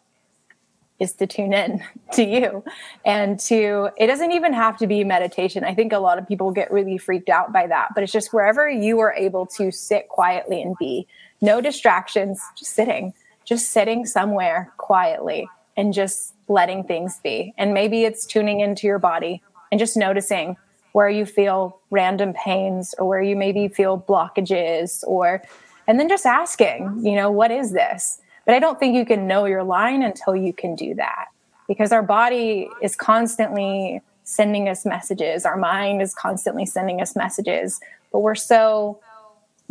[1.01, 1.83] is to tune in
[2.13, 2.63] to you
[3.05, 5.65] and to it doesn't even have to be meditation.
[5.65, 8.33] I think a lot of people get really freaked out by that but it's just
[8.33, 11.07] wherever you are able to sit quietly and be
[11.41, 13.13] no distractions just sitting
[13.45, 17.55] just sitting somewhere quietly and just letting things be.
[17.57, 19.43] And maybe it's tuning into your body
[19.73, 20.57] and just noticing
[20.93, 25.43] where you feel random pains or where you maybe feel blockages or
[25.87, 29.27] and then just asking you know what is this but I don't think you can
[29.27, 31.27] know your line until you can do that
[31.69, 35.45] because our body is constantly sending us messages.
[35.45, 37.81] Our mind is constantly sending us messages,
[38.13, 39.01] but we're so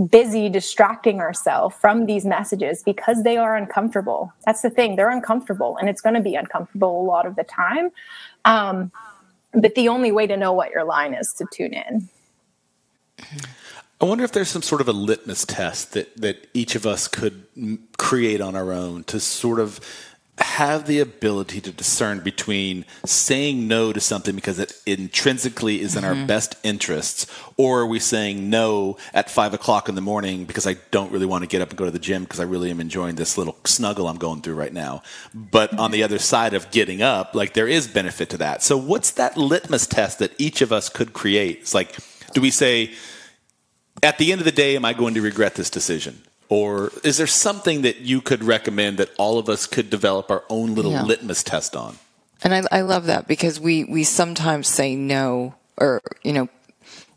[0.10, 4.32] busy distracting ourselves from these messages because they are uncomfortable.
[4.46, 7.44] That's the thing, they're uncomfortable and it's going to be uncomfortable a lot of the
[7.44, 7.90] time.
[8.46, 8.92] Um,
[9.54, 12.08] but the only way to know what your line is to tune in.
[14.02, 17.08] I wonder if there's some sort of a litmus test that, that each of us
[17.08, 17.46] could
[17.98, 19.82] create on our own to sort of
[20.38, 26.04] have the ability to discern between saying no to something because it intrinsically is in
[26.04, 26.22] mm-hmm.
[26.22, 27.28] our best interests,
[27.58, 31.26] or are we saying no at five o'clock in the morning because I don't really
[31.26, 33.38] want to get up and go to the gym because I really am enjoying this
[33.38, 35.04] little snuggle I'm going through right now.
[35.34, 38.64] But on the other side of getting up, like there is benefit to that.
[38.64, 41.60] So what's that litmus test that each of us could create?
[41.60, 41.98] It's like,
[42.34, 42.94] do we say,
[44.04, 46.22] at the end of the day, am I going to regret this decision?
[46.50, 50.44] Or is there something that you could recommend that all of us could develop our
[50.50, 51.04] own little yeah.
[51.04, 51.98] litmus test on?
[52.44, 56.50] And I, I love that because we, we sometimes say no or, you know,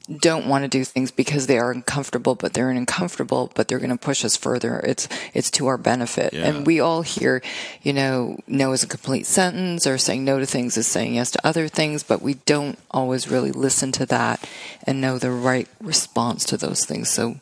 [0.02, 3.90] don't want to do things because they are uncomfortable, but they're uncomfortable, but they're going
[3.90, 4.80] to push us further.
[4.80, 6.46] It's it's to our benefit, yeah.
[6.46, 7.42] and we all hear,
[7.82, 11.30] you know, no is a complete sentence, or saying no to things is saying yes
[11.32, 14.48] to other things, but we don't always really listen to that
[14.84, 17.10] and know the right response to those things.
[17.10, 17.36] So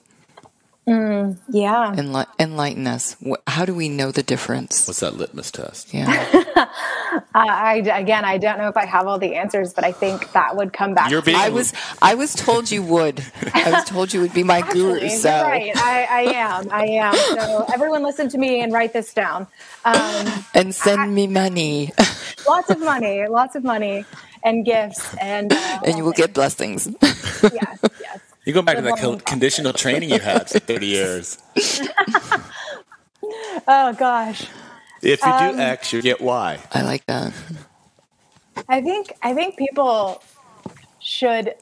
[0.91, 1.95] Mm, yeah.
[1.97, 3.15] Enli- enlighten us.
[3.47, 4.89] How do we know the difference?
[4.89, 5.95] What's that litmus test?
[5.95, 6.11] Yeah.
[6.57, 6.67] uh,
[7.33, 10.57] I again, I don't know if I have all the answers, but I think that
[10.57, 11.13] would come back.
[11.13, 11.73] You're being- I was,
[12.03, 13.25] I was told you would.
[13.55, 15.09] I was told you would be my Actually, guru.
[15.11, 15.31] So.
[15.31, 16.69] right, I, I, am.
[16.73, 17.15] I am.
[17.15, 19.47] So everyone, listen to me and write this down.
[19.85, 21.93] Um, and send I, me money.
[22.49, 23.29] lots of money.
[23.29, 24.05] Lots of money
[24.43, 26.89] and gifts, and uh, and you will get blessings.
[27.03, 27.79] yes.
[28.01, 28.10] Yes.
[28.45, 31.39] You go back to that conditional training you had for 30 years.
[33.69, 34.47] oh, gosh.
[35.03, 36.59] If you um, do X, you get Y.
[36.73, 37.33] I like that.
[38.69, 40.23] I think I think people
[41.01, 41.55] should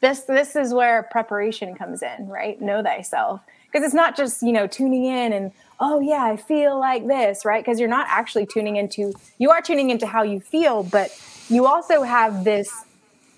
[0.00, 2.60] this this is where preparation comes in, right?
[2.60, 3.40] Know thyself.
[3.66, 7.44] Because it's not just, you know, tuning in and oh yeah, I feel like this,
[7.44, 7.62] right?
[7.62, 11.10] Because you're not actually tuning into you are tuning into how you feel, but
[11.48, 12.72] you also have this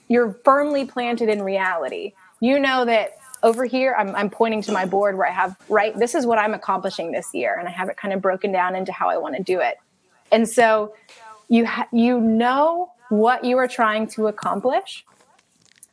[0.09, 2.12] you're firmly planted in reality
[2.43, 5.97] you know that over here I'm, I'm, pointing to my board where i have right
[5.97, 8.74] this is what i'm accomplishing this year and i have it kind of broken down
[8.74, 9.78] into how i want to do it.
[10.30, 10.95] And so
[11.49, 15.05] you ha- you know what you are trying to accomplish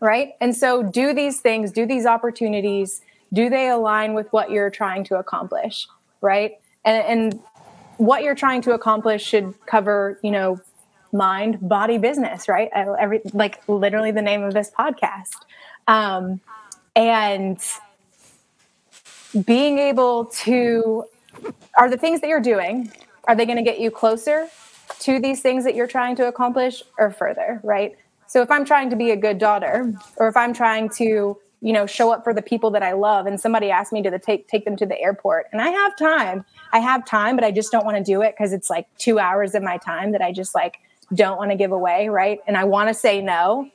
[0.01, 0.35] right?
[0.39, 5.03] And so do these things do these opportunities do they align with what you're trying
[5.05, 5.87] to accomplish
[6.21, 6.53] right?
[6.83, 7.43] And, and
[7.97, 10.59] what you're trying to accomplish should cover you know
[11.11, 12.69] mind body business right?
[12.75, 15.35] Uh, every like literally the name of this podcast
[15.89, 16.39] um,
[16.95, 17.59] and
[19.45, 21.03] being able to,
[21.77, 22.91] are the things that you're doing,
[23.25, 24.47] are they going to get you closer
[24.99, 27.95] to these things that you're trying to accomplish or further, right?
[28.27, 31.73] So if I'm trying to be a good daughter, or if I'm trying to, you
[31.73, 34.19] know, show up for the people that I love, and somebody asked me to the,
[34.19, 37.51] take take them to the airport, and I have time, I have time, but I
[37.51, 40.21] just don't want to do it because it's like two hours of my time that
[40.21, 40.77] I just like
[41.15, 42.39] don't want to give away, right?
[42.45, 43.69] And I want to say no,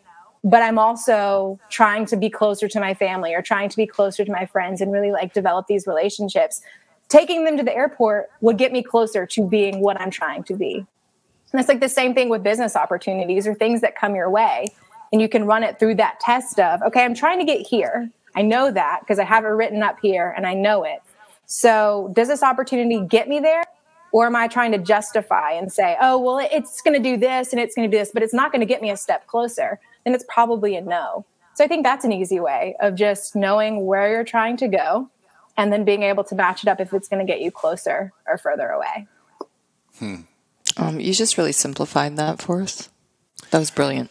[0.45, 4.27] but I'm also trying to be closer to my family or trying to be closer
[4.27, 6.61] to my friends and really like develop these relationships.
[7.09, 10.55] Taking them to the airport would get me closer to being what I'm trying to
[10.55, 10.87] be.
[11.53, 14.67] And it's like the same thing with business opportunities or things that come your way.
[15.13, 18.11] and you can run it through that test of, okay, I'm trying to get here.
[18.35, 21.01] I know that because I have it written up here and I know it.
[21.47, 23.63] So, does this opportunity get me there?
[24.11, 27.53] Or am I trying to justify and say, oh, well, it's going to do this
[27.53, 29.27] and it's going to do this, but it's not going to get me a step
[29.29, 29.79] closer?
[30.05, 31.25] Then it's probably a no.
[31.55, 35.09] So, I think that's an easy way of just knowing where you're trying to go
[35.57, 38.13] and then being able to match it up if it's going to get you closer
[38.27, 39.07] or further away.
[39.99, 40.17] Hmm.
[40.77, 42.89] Um, you just really simplified that for us.
[43.51, 44.11] That was brilliant.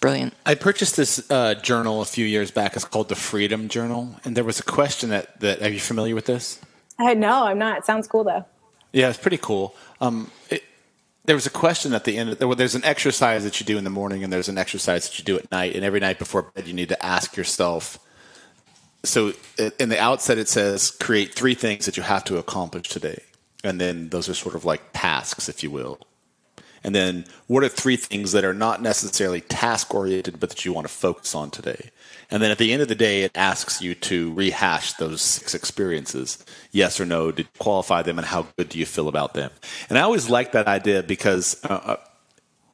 [0.00, 0.34] Brilliant.
[0.44, 2.74] I purchased this uh, journal a few years back.
[2.74, 5.62] It's called the Freedom Journal, and there was a question that that.
[5.62, 6.60] Are you familiar with this?
[6.98, 7.78] I no, I'm not.
[7.78, 8.44] It sounds cool though.
[8.92, 9.76] Yeah, it's pretty cool.
[10.00, 10.64] Um, it,
[11.24, 12.32] there was a question at the end.
[12.32, 15.18] There, there's an exercise that you do in the morning, and there's an exercise that
[15.18, 15.74] you do at night.
[15.74, 17.98] And every night before bed, you need to ask yourself.
[19.04, 19.32] So,
[19.78, 23.22] in the outset, it says create three things that you have to accomplish today,
[23.64, 25.98] and then those are sort of like tasks, if you will.
[26.84, 30.72] And then what are three things that are not necessarily task oriented, but that you
[30.72, 31.90] want to focus on today?
[32.30, 35.54] And then at the end of the day, it asks you to rehash those six
[35.54, 36.44] experiences.
[36.70, 39.50] Yes or no, did qualify them and how good do you feel about them?
[39.90, 41.96] And I always like that idea because uh, uh,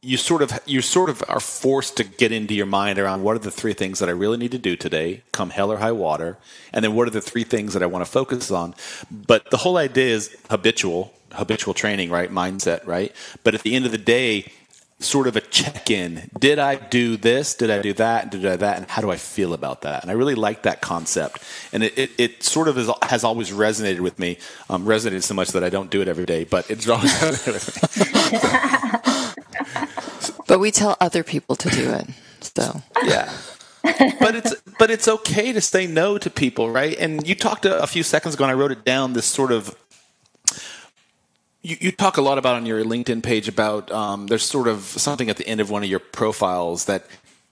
[0.01, 3.35] you sort of you sort of are forced to get into your mind around what
[3.35, 5.93] are the three things that I really need to do today, come hell or high
[5.93, 6.39] water,
[6.73, 8.75] and then what are the three things that I want to focus on.
[9.11, 12.31] But the whole idea is habitual, habitual training, right?
[12.31, 13.15] Mindset, right?
[13.45, 14.53] But at the end of the day,
[15.01, 16.29] sort of a check in.
[16.39, 17.55] Did I do this?
[17.55, 18.31] Did I do that?
[18.31, 18.79] Did I do that?
[18.79, 20.03] And how do I feel about that?
[20.03, 21.43] And I really like that concept.
[21.73, 24.39] And it, it, it sort of is, has always resonated with me.
[24.69, 27.55] Um, resonated so much that I don't do it every day, but it's always resonated
[27.55, 27.83] with
[30.27, 30.35] me.
[30.47, 32.09] but we tell other people to do it.
[32.41, 33.33] So yeah.
[34.21, 36.99] but it's but it's okay to say no to people, right?
[36.99, 39.13] And you talked a, a few seconds ago, and I wrote it down.
[39.13, 39.77] This sort of
[41.63, 44.83] you, you, talk a lot about on your LinkedIn page about um, there's sort of
[44.83, 47.07] something at the end of one of your profiles that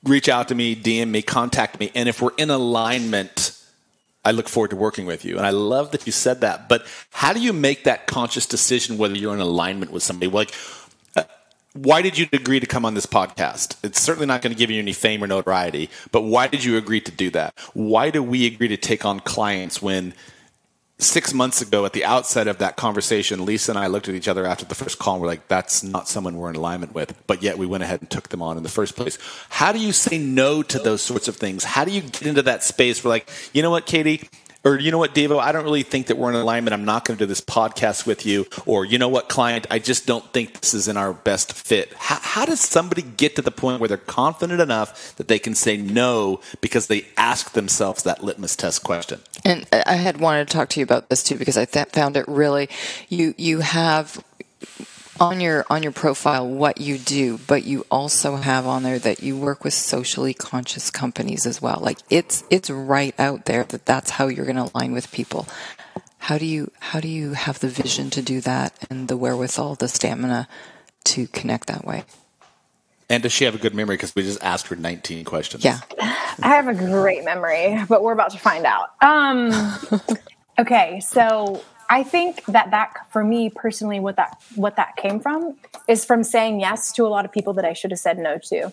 [0.05, 3.53] reach out to me, DM me, contact me, and if we're in alignment,
[4.25, 5.37] I look forward to working with you.
[5.37, 6.69] And I love that you said that.
[6.69, 10.31] But how do you make that conscious decision whether you're in alignment with somebody?
[10.31, 10.53] Like,
[11.15, 11.23] uh,
[11.75, 13.77] why did you agree to come on this podcast?
[13.85, 16.77] It's certainly not going to give you any fame or notoriety, but why did you
[16.77, 17.55] agree to do that?
[17.73, 20.13] Why do we agree to take on clients when
[20.99, 24.29] six months ago at the outset of that conversation, Lisa and I looked at each
[24.29, 27.15] other after the first call and we're like, that's not someone we're in alignment with.
[27.27, 29.19] But yet we went ahead and took them on in the first place.
[29.51, 31.65] How do you say no to those sorts of things?
[31.65, 34.29] How do you get into that space where like, you know what, Katie?
[34.67, 36.75] Or you know what, Devo, I don't really think that we're in alignment.
[36.75, 38.47] I'm not going to do this podcast with you.
[38.67, 41.95] Or you know what, client, I just don't think this is in our best fit.
[41.97, 45.55] How, how does somebody get to the point where they're confident enough that they can
[45.55, 49.21] say no because they ask themselves that litmus test question?
[49.45, 52.17] And I had wanted to talk to you about this too because I th- found
[52.17, 52.69] it really
[53.09, 54.23] you you have
[55.21, 59.23] on your on your profile what you do, but you also have on there that
[59.23, 61.79] you work with socially conscious companies as well.
[61.81, 65.47] Like it's it's right out there that that's how you're going to align with people.
[66.19, 69.77] How do you how do you have the vision to do that and the wherewithal,
[69.77, 70.49] the stamina
[71.05, 72.05] to connect that way?
[73.09, 73.97] And does she have a good memory?
[73.97, 75.65] Because we just asked her 19 questions.
[75.65, 75.79] Yeah.
[76.01, 78.91] I have a great memory, but we're about to find out.
[79.01, 79.53] Um,
[80.59, 85.57] okay, so I think that that for me personally, what that what that came from
[85.89, 88.39] is from saying yes to a lot of people that I should have said no
[88.39, 88.73] to,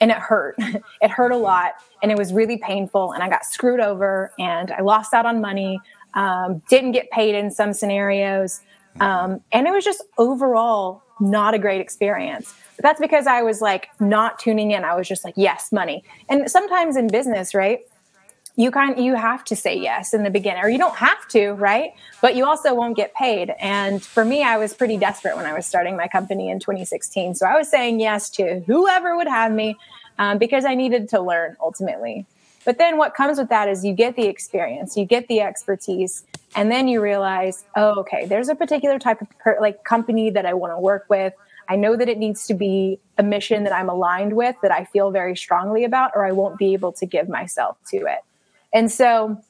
[0.00, 0.56] and it hurt.
[1.00, 4.70] it hurt a lot, and it was really painful, and I got screwed over, and
[4.70, 5.80] I lost out on money,
[6.14, 8.60] um, didn't get paid in some scenarios,
[9.00, 12.54] um, and it was just overall not a great experience.
[12.76, 14.84] But that's because I was like not tuning in.
[14.84, 17.80] I was just like yes, money, and sometimes in business, right?
[18.56, 21.52] You kind you have to say yes in the beginning or you don't have to
[21.52, 21.92] right?
[22.20, 23.52] But you also won't get paid.
[23.58, 27.34] And for me i was pretty desperate when i was starting my company in 2016
[27.34, 29.76] so i was saying yes to whoever would have me
[30.18, 32.26] um, because i needed to learn ultimately.
[32.64, 36.24] But then what comes with that is you get the experience you get the expertise
[36.56, 40.46] and then you realize oh okay there's a particular type of per- like company that
[40.46, 41.34] i want to work with.
[41.68, 44.84] I know that it needs to be a mission that I'm aligned with, that I
[44.84, 48.18] feel very strongly about, or I won't be able to give myself to it.
[48.74, 49.40] And so,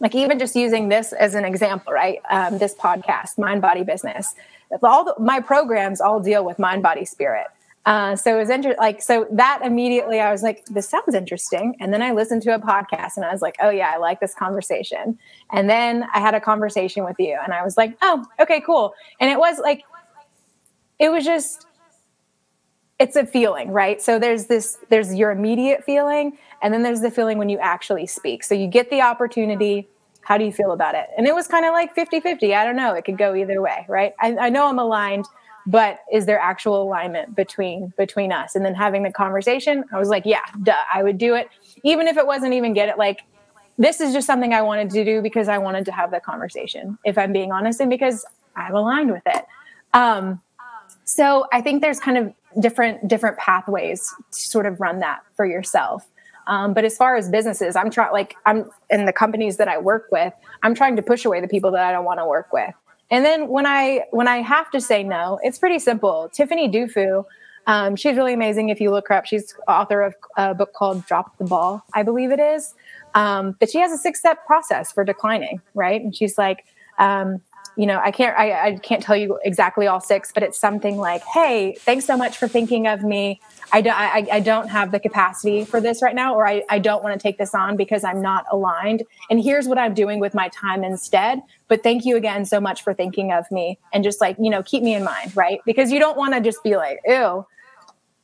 [0.00, 2.18] like even just using this as an example, right?
[2.28, 4.34] Um, this podcast, Mind Body Business,
[4.82, 7.46] all the, my programs all deal with mind, body, spirit.
[7.84, 11.76] Uh, so it was inter- like so that immediately I was like, this sounds interesting.
[11.80, 14.20] And then I listened to a podcast and I was like, oh yeah, I like
[14.20, 15.18] this conversation.
[15.50, 18.94] And then I had a conversation with you and I was like, oh, okay, cool.
[19.20, 19.82] And it was like,
[21.00, 21.66] it was just
[22.98, 24.00] it's a feeling, right?
[24.00, 28.06] So there's this, there's your immediate feeling, and then there's the feeling when you actually
[28.06, 28.44] speak.
[28.44, 29.88] So you get the opportunity,
[30.22, 31.08] How do you feel about it?
[31.16, 32.54] And it was kind of like 50 50.
[32.54, 32.94] I don't know.
[32.94, 34.12] It could go either way, right?
[34.20, 35.26] I, I know I'm aligned,
[35.66, 38.54] but is there actual alignment between between us?
[38.54, 41.48] And then having the conversation, I was like, yeah, duh, I would do it.
[41.82, 43.22] Even if it wasn't even get it, like,
[43.78, 46.98] this is just something I wanted to do because I wanted to have the conversation,
[47.04, 48.24] if I'm being honest, and because
[48.54, 49.44] I'm aligned with it.
[49.92, 50.40] Um,
[51.04, 55.46] so I think there's kind of different different pathways to sort of run that for
[55.46, 56.06] yourself.
[56.46, 59.78] Um, but as far as businesses, I'm trying like I'm in the companies that I
[59.78, 60.32] work with,
[60.62, 62.74] I'm trying to push away the people that I don't want to work with.
[63.10, 66.30] And then when I when I have to say no, it's pretty simple.
[66.32, 67.24] Tiffany Dufu,
[67.66, 68.70] um, she's really amazing.
[68.70, 72.02] If you look her up, she's author of a book called Drop the Ball, I
[72.02, 72.74] believe it is.
[73.14, 76.00] Um, but she has a six step process for declining, right?
[76.00, 76.64] And she's like,
[76.98, 77.40] um,
[77.76, 80.96] you know, I can't, I, I can't tell you exactly all six, but it's something
[80.96, 83.40] like, Hey, thanks so much for thinking of me.
[83.72, 86.78] I don't, I, I don't have the capacity for this right now, or I, I
[86.78, 89.04] don't want to take this on because I'm not aligned.
[89.30, 91.40] And here's what I'm doing with my time instead.
[91.68, 94.62] But thank you again so much for thinking of me and just like, you know,
[94.62, 95.60] keep me in mind, right?
[95.64, 97.46] Because you don't want to just be like, ew,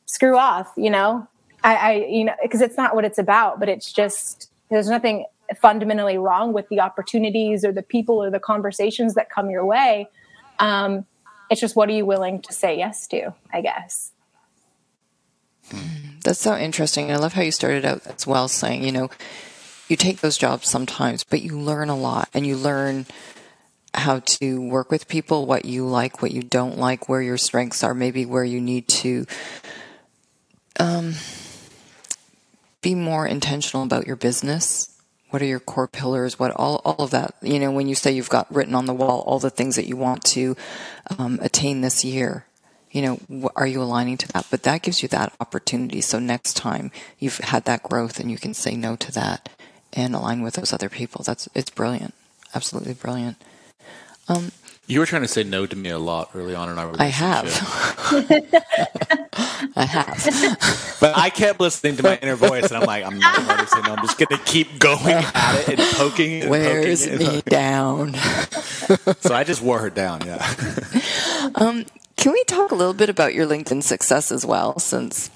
[0.04, 1.26] screw off, you know?
[1.64, 5.24] I, I you know, because it's not what it's about, but it's just, there's nothing
[5.56, 10.08] fundamentally wrong with the opportunities or the people or the conversations that come your way.
[10.58, 11.06] Um,
[11.50, 14.12] it's just what are you willing to say yes to, I guess.
[16.24, 17.10] That's so interesting.
[17.10, 19.08] I love how you started out as well saying, you know,
[19.88, 23.06] you take those jobs sometimes, but you learn a lot and you learn
[23.94, 27.82] how to work with people, what you like, what you don't like, where your strengths
[27.82, 29.24] are, maybe where you need to
[30.78, 31.14] um,
[32.82, 34.97] be more intentional about your business
[35.30, 36.38] what are your core pillars?
[36.38, 38.94] What all, all of that you know when you say you've got written on the
[38.94, 40.56] wall all the things that you want to
[41.18, 42.46] um, attain this year
[42.90, 44.46] you know are you aligning to that?
[44.50, 46.00] But that gives you that opportunity.
[46.00, 49.48] So next time you've had that growth and you can say no to that
[49.92, 52.14] and align with those other people that's it's brilliant.
[52.54, 53.36] Absolutely brilliant.
[54.28, 54.52] Um,
[54.88, 57.22] you were trying to say no to me a lot early on in our relationship.
[57.22, 59.72] I have.
[59.76, 60.78] I have.
[61.00, 63.66] But I kept listening to my inner voice, and I'm like, I'm not going to
[63.68, 63.94] say no.
[63.94, 66.40] I'm just going to keep going at it and poking.
[66.40, 68.14] And Wears poking me down.
[69.20, 70.22] so I just wore her down.
[70.26, 70.44] Yeah.
[71.54, 71.86] Um,
[72.16, 74.80] can we talk a little bit about your LinkedIn success as well?
[74.80, 75.30] Since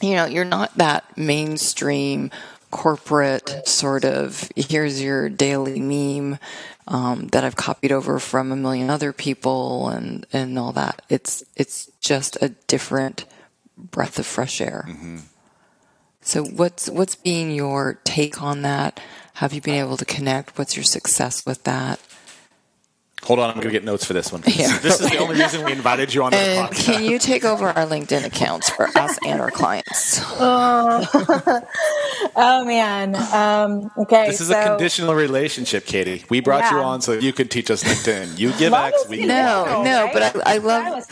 [0.00, 2.30] you know you're not that mainstream
[2.70, 6.38] corporate sort of here's your daily meme
[6.88, 11.02] um, that I've copied over from a million other people and and all that.
[11.08, 13.24] It's it's just a different
[13.76, 14.84] breath of fresh air.
[14.88, 15.18] Mm-hmm.
[16.22, 19.00] So what's what's been your take on that?
[19.34, 20.58] Have you been able to connect?
[20.58, 21.98] What's your success with that?
[23.24, 24.42] Hold on, I'm going to get notes for this one.
[24.52, 24.78] Yeah.
[24.78, 26.84] This is the only reason we invited you on the podcast.
[26.84, 30.20] Can you take over our LinkedIn accounts for us and our clients?
[30.22, 31.62] Oh,
[32.36, 33.16] oh man.
[33.32, 34.26] Um, okay.
[34.26, 36.24] This is so, a conditional relationship, Katie.
[36.28, 36.78] We brought yeah.
[36.78, 38.38] you on so you could teach us LinkedIn.
[38.38, 40.12] You give X, we give No, no, right?
[40.12, 41.04] but I, I love.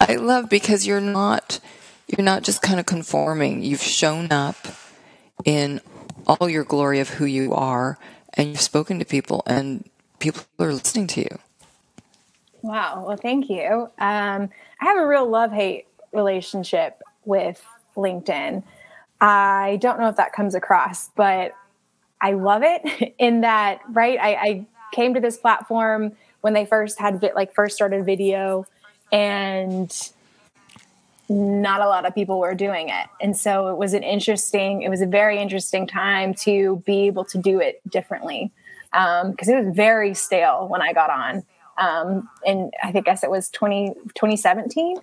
[0.00, 1.60] I love because you're not
[2.08, 3.62] you're not just kind of conforming.
[3.62, 4.56] You've shown up
[5.44, 5.80] in
[6.26, 7.98] all your glory of who you are,
[8.34, 11.38] and you've spoken to people and people are listening to you.
[12.62, 13.04] Wow.
[13.06, 13.90] Well, thank you.
[13.98, 14.50] Um,
[14.80, 17.64] I have a real love hate relationship with
[17.96, 18.62] LinkedIn.
[19.20, 21.54] I don't know if that comes across, but
[22.20, 24.18] I love it in that, right?
[24.20, 28.66] I, I came to this platform when they first had like first started video
[29.12, 30.10] and
[31.28, 33.06] not a lot of people were doing it.
[33.20, 37.24] And so it was an interesting, it was a very interesting time to be able
[37.26, 38.50] to do it differently
[38.92, 41.44] because um, it was very stale when I got on.
[41.76, 44.96] Um, and I think I guess it was 20, 2017.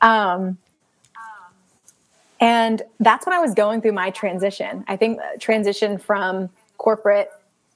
[0.00, 0.58] Um,
[2.40, 4.84] and that's when I was going through my transition.
[4.88, 7.30] I think uh, transition from corporate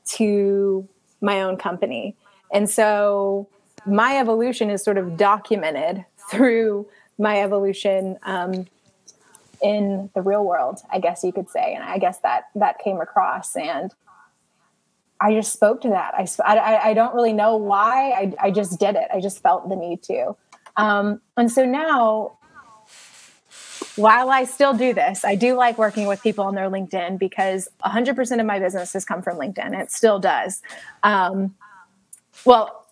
[0.07, 0.89] to
[1.21, 2.17] my own company.
[2.53, 3.49] And so
[3.87, 6.89] my evolution is sort of documented through
[7.19, 8.67] my evolution um,
[9.63, 11.73] in the real world, I guess you could say.
[11.75, 13.55] And I guess that that came across.
[13.57, 13.95] And
[15.21, 16.15] I just spoke to that.
[16.15, 18.11] I, I, I don't really know why.
[18.11, 19.09] I, I just did it.
[19.13, 20.37] I just felt the need to.
[20.77, 22.37] Um, and so now,
[23.97, 27.69] while I still do this, I do like working with people on their LinkedIn because
[27.85, 29.81] 100% of my business has come from LinkedIn.
[29.81, 30.61] It still does.
[31.03, 31.55] Um,
[32.45, 32.87] well,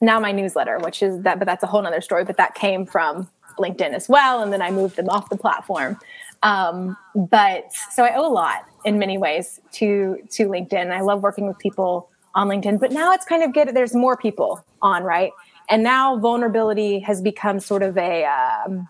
[0.00, 2.24] now my newsletter, which is that, but that's a whole nother story.
[2.24, 4.42] But that came from LinkedIn as well.
[4.42, 5.98] And then I moved them off the platform.
[6.44, 10.92] Um, but so I owe a lot in many ways to to LinkedIn.
[10.92, 13.74] I love working with people on LinkedIn, but now it's kind of good.
[13.74, 15.32] There's more people on, right?
[15.70, 18.86] And now vulnerability has become sort of a um,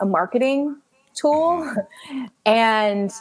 [0.00, 0.80] a marketing
[1.14, 1.70] tool,
[2.46, 3.12] and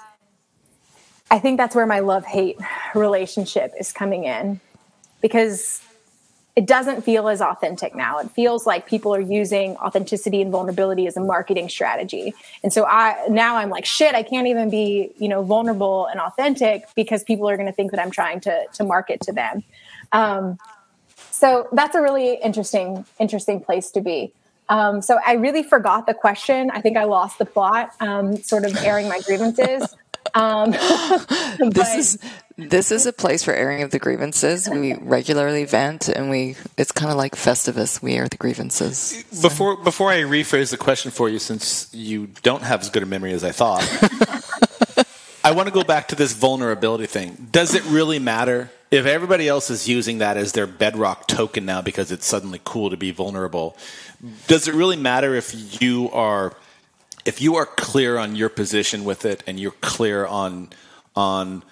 [1.29, 2.57] I think that's where my love hate
[2.95, 4.61] relationship is coming in
[5.21, 5.81] because
[6.55, 8.19] it doesn't feel as authentic now.
[8.19, 12.33] It feels like people are using authenticity and vulnerability as a marketing strategy.
[12.63, 16.19] And so I now I'm like, shit, I can't even be, you know, vulnerable and
[16.19, 19.63] authentic because people are going to think that I'm trying to to market to them.
[20.11, 20.57] Um,
[21.31, 24.33] so that's a really interesting interesting place to be.
[24.67, 26.69] Um, so I really forgot the question.
[26.71, 27.91] I think I lost the plot.
[27.99, 29.95] Um, sort of airing my grievances.
[30.33, 30.71] Um,
[31.71, 32.19] this is
[32.57, 34.69] this is a place for airing of the grievances.
[34.69, 38.01] We regularly vent, and we it's kind of like Festivus.
[38.01, 39.23] We air the grievances.
[39.41, 43.05] Before before I rephrase the question for you, since you don't have as good a
[43.05, 43.81] memory as I thought,
[45.43, 47.47] I want to go back to this vulnerability thing.
[47.51, 51.81] Does it really matter if everybody else is using that as their bedrock token now
[51.81, 53.77] because it's suddenly cool to be vulnerable?
[54.47, 56.53] Does it really matter if you are
[57.29, 60.67] if you are clear on your position with it and you're clear on
[61.15, 61.63] on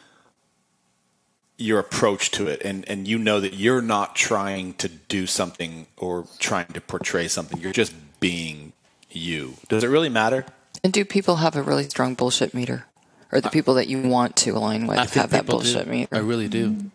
[1.58, 5.88] your approach to it and, and you know that you're not trying to do something
[5.97, 8.72] or trying to portray something you're just being
[9.10, 9.55] you.
[9.68, 10.45] Does it really matter?
[10.84, 12.86] And do people have a really strong bullshit meter?
[13.32, 15.91] Or the people that you want to align with have that bullshit do.
[15.91, 16.16] meter?
[16.16, 16.91] I really do.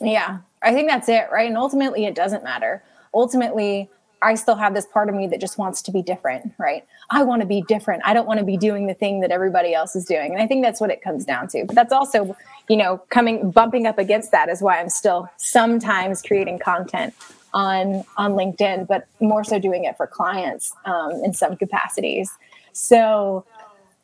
[0.00, 0.38] Yeah.
[0.62, 1.46] I think that's it right?
[1.46, 2.82] And ultimately it doesn't matter.
[3.12, 3.90] Ultimately
[4.22, 6.84] I still have this part of me that just wants to be different, right?
[7.10, 8.02] I want to be different.
[8.04, 10.32] I don't want to be doing the thing that everybody else is doing.
[10.32, 11.64] And I think that's what it comes down to.
[11.64, 12.36] But that's also,
[12.68, 17.14] you know, coming bumping up against that is why I'm still sometimes creating content
[17.52, 22.30] on on LinkedIn, but more so doing it for clients um, in some capacities.
[22.72, 23.44] So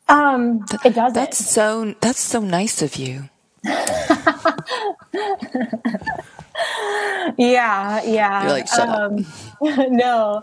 [0.09, 1.13] um, it does.
[1.13, 3.29] That's so that's so nice of you.
[7.37, 8.43] yeah, yeah.
[8.43, 9.25] You're like, shut um,
[9.61, 9.89] up.
[9.89, 10.41] no,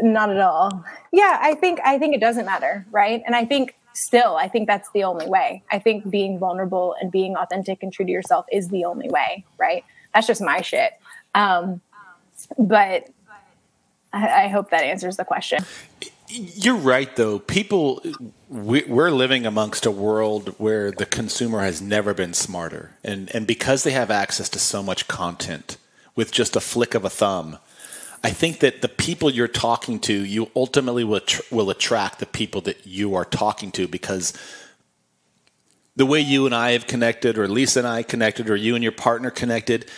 [0.00, 0.84] not at all.
[1.12, 3.22] Yeah, I think I think it doesn't matter, right?
[3.26, 5.62] And I think still, I think that's the only way.
[5.70, 9.44] I think being vulnerable and being authentic and true to yourself is the only way,
[9.58, 9.84] right?
[10.14, 10.92] That's just my shit.
[11.34, 11.80] Um,
[12.58, 13.08] but
[14.12, 15.64] I, I hope that answers the question.
[16.28, 17.38] You're right, though.
[17.38, 18.02] People,
[18.48, 23.46] we, are living amongst a world where the consumer has never been smarter, and and
[23.46, 25.76] because they have access to so much content
[26.14, 27.58] with just a flick of a thumb,
[28.24, 32.60] I think that the people you're talking to, you ultimately will will attract the people
[32.62, 34.32] that you are talking to because
[35.96, 38.82] the way you and I have connected, or Lisa and I connected, or you and
[38.82, 39.90] your partner connected,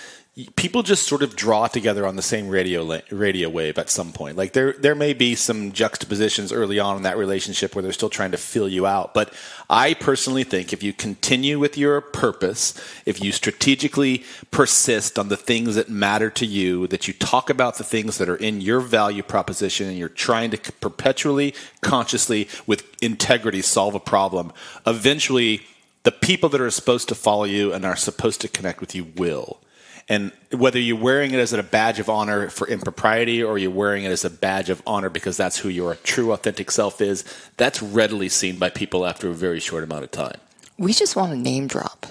[0.57, 4.37] people just sort of draw together on the same radio radio wave at some point.
[4.37, 8.11] Like there there may be some juxtapositions early on in that relationship where they're still
[8.11, 9.33] trying to fill you out, but
[9.71, 12.75] I personally think if you continue with your purpose,
[13.07, 17.79] if you strategically persist on the things that matter to you, that you talk about
[17.79, 22.85] the things that are in your value proposition and you're trying to perpetually consciously with
[23.01, 24.53] integrity solve a problem,
[24.85, 25.63] eventually
[26.03, 29.05] the people that are supposed to follow you and are supposed to connect with you
[29.17, 29.61] will.
[30.09, 34.05] And whether you're wearing it as a badge of honor for impropriety or you're wearing
[34.05, 37.25] it as a badge of honor because that's who your true authentic self is,
[37.57, 40.39] that's readily seen by people after a very short amount of time.
[40.77, 42.07] We just want to name drop.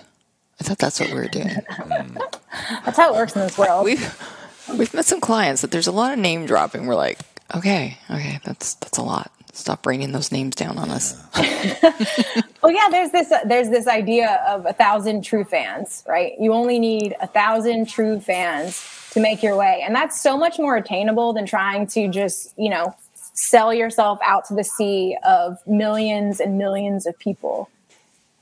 [0.59, 1.49] I thought that's what we were doing.
[2.85, 3.83] That's how it works in this world.
[3.83, 4.23] We've
[4.77, 6.85] we've met some clients that there's a lot of name dropping.
[6.85, 7.19] We're like,
[7.55, 9.31] okay, okay, that's that's a lot.
[9.55, 11.15] Stop bringing those names down on us.
[12.63, 16.33] well, yeah, there's this there's this idea of a thousand true fans, right?
[16.39, 20.57] You only need a thousand true fans to make your way, and that's so much
[20.57, 22.95] more attainable than trying to just you know
[23.35, 27.69] sell yourself out to the sea of millions and millions of people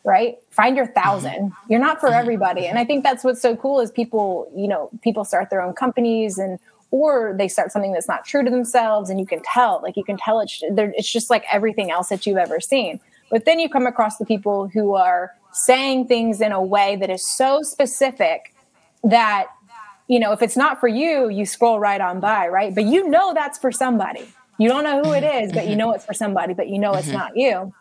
[0.03, 1.71] right find your 1000 mm-hmm.
[1.71, 4.89] you're not for everybody and i think that's what's so cool is people you know
[5.01, 6.59] people start their own companies and
[6.91, 10.03] or they start something that's not true to themselves and you can tell like you
[10.03, 12.99] can tell it's it's just like everything else that you've ever seen.
[13.29, 17.09] But then you come across the people who are saying things in a way that
[17.09, 18.53] is so specific
[19.03, 19.47] that
[20.07, 22.75] you know if it's not for you you scroll right on by right?
[22.75, 24.27] But you know that's for somebody.
[24.57, 26.93] You don't know who it is but you know it's for somebody but you know
[26.93, 27.17] it's mm-hmm.
[27.17, 27.73] not you.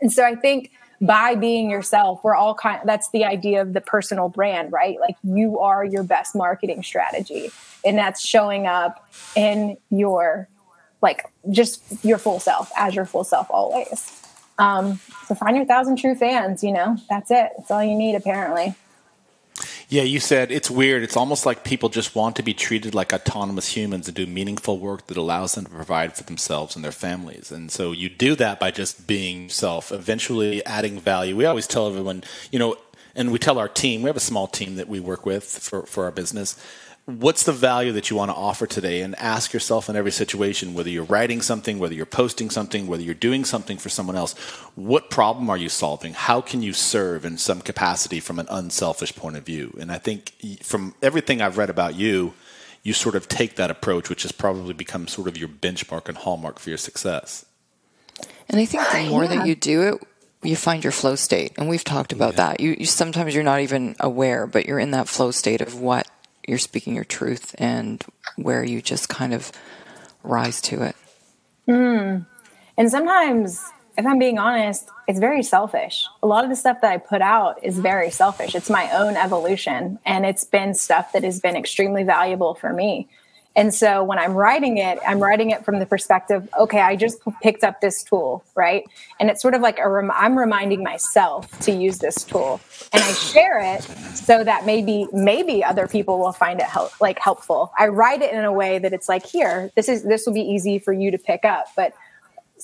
[0.00, 0.72] And so i think
[1.04, 4.98] by being yourself we're all kind that's the idea of the personal brand right?
[5.00, 7.50] Like you are your best marketing strategy
[7.84, 10.48] and that's showing up in your
[11.02, 14.22] like just your full self as your full self always.
[14.58, 16.96] Um so find your thousand true fans you know?
[17.10, 17.50] That's it.
[17.56, 18.74] That's all you need apparently
[19.94, 21.04] yeah, you said it's weird.
[21.04, 24.80] It's almost like people just want to be treated like autonomous humans and do meaningful
[24.80, 27.52] work that allows them to provide for themselves and their families.
[27.52, 31.36] And so you do that by just being self, eventually adding value.
[31.36, 32.74] We always tell everyone, you know,
[33.14, 35.82] and we tell our team, we have a small team that we work with for,
[35.86, 36.60] for our business.
[37.06, 39.02] What's the value that you want to offer today?
[39.02, 43.02] And ask yourself in every situation whether you're writing something whether you're posting something whether
[43.02, 44.32] you're doing something for someone else
[44.74, 46.14] what problem are you solving?
[46.14, 49.76] How can you serve in some capacity from an unselfish point of view?
[49.78, 50.32] And i think
[50.62, 52.34] from everything i've read about you
[52.82, 56.18] you sort of take that approach which has probably become sort of your benchmark and
[56.18, 57.44] hallmark for your success.
[58.48, 59.36] And i think the uh, more yeah.
[59.36, 60.02] that you do it
[60.42, 61.52] you find your flow state.
[61.56, 62.48] And we've talked about yeah.
[62.48, 62.60] that.
[62.60, 66.06] You, you sometimes you're not even aware but you're in that flow state of what
[66.48, 68.04] you're speaking your truth and
[68.36, 69.52] where you just kind of
[70.22, 70.96] rise to it.
[71.68, 72.26] Mm.
[72.76, 73.62] And sometimes,
[73.96, 76.06] if I'm being honest, it's very selfish.
[76.22, 78.54] A lot of the stuff that I put out is very selfish.
[78.54, 83.08] It's my own evolution, and it's been stuff that has been extremely valuable for me.
[83.56, 87.20] And so when I'm writing it, I'm writing it from the perspective, okay, I just
[87.42, 88.84] picked up this tool, right?
[89.20, 92.60] And it's sort of like a rem- I'm reminding myself to use this tool,
[92.92, 93.82] and I share it
[94.16, 97.72] so that maybe maybe other people will find it help like helpful.
[97.78, 100.42] I write it in a way that it's like, here, this is this will be
[100.42, 101.92] easy for you to pick up, but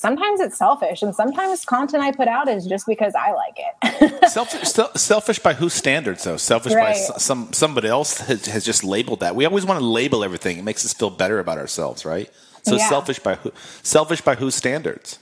[0.00, 4.30] sometimes it's selfish and sometimes content i put out is just because i like it.
[4.30, 6.36] Selfish, selfish by whose standards though?
[6.36, 6.96] Selfish right.
[7.08, 9.34] by some somebody else has, has, just labeled that.
[9.34, 10.58] We always want to label everything.
[10.58, 12.30] It makes us feel better about ourselves right?
[12.62, 12.88] So yeah.
[12.88, 15.18] selfish by who selfish by whose standards?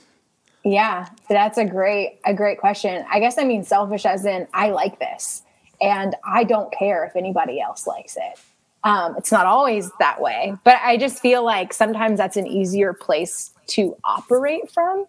[0.63, 3.05] Yeah that's a great a great question.
[3.11, 5.43] I guess i mean selfish as in i like this
[5.81, 8.39] and i don't care if anybody else likes it.
[8.81, 12.93] Um, it's not always that way but i just feel like sometimes that's an easier
[12.93, 15.05] place to operate from.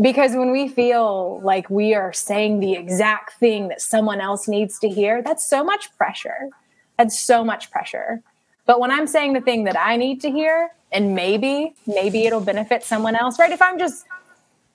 [0.00, 4.78] Because when we feel like we are saying the exact thing that someone else needs
[4.80, 6.50] to hear, that's so much pressure.
[6.98, 8.20] That's so much pressure.
[8.66, 12.40] But when I'm saying the thing that I need to hear, and maybe, maybe it'll
[12.40, 13.52] benefit someone else, right?
[13.52, 14.04] If I'm just,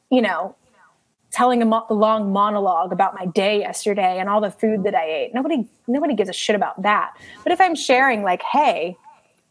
[0.10, 0.56] you know,
[1.32, 5.06] telling a mo- long monologue about my day yesterday and all the food that I
[5.06, 7.14] ate, nobody, nobody gives a shit about that.
[7.44, 8.98] But if I'm sharing, like, hey,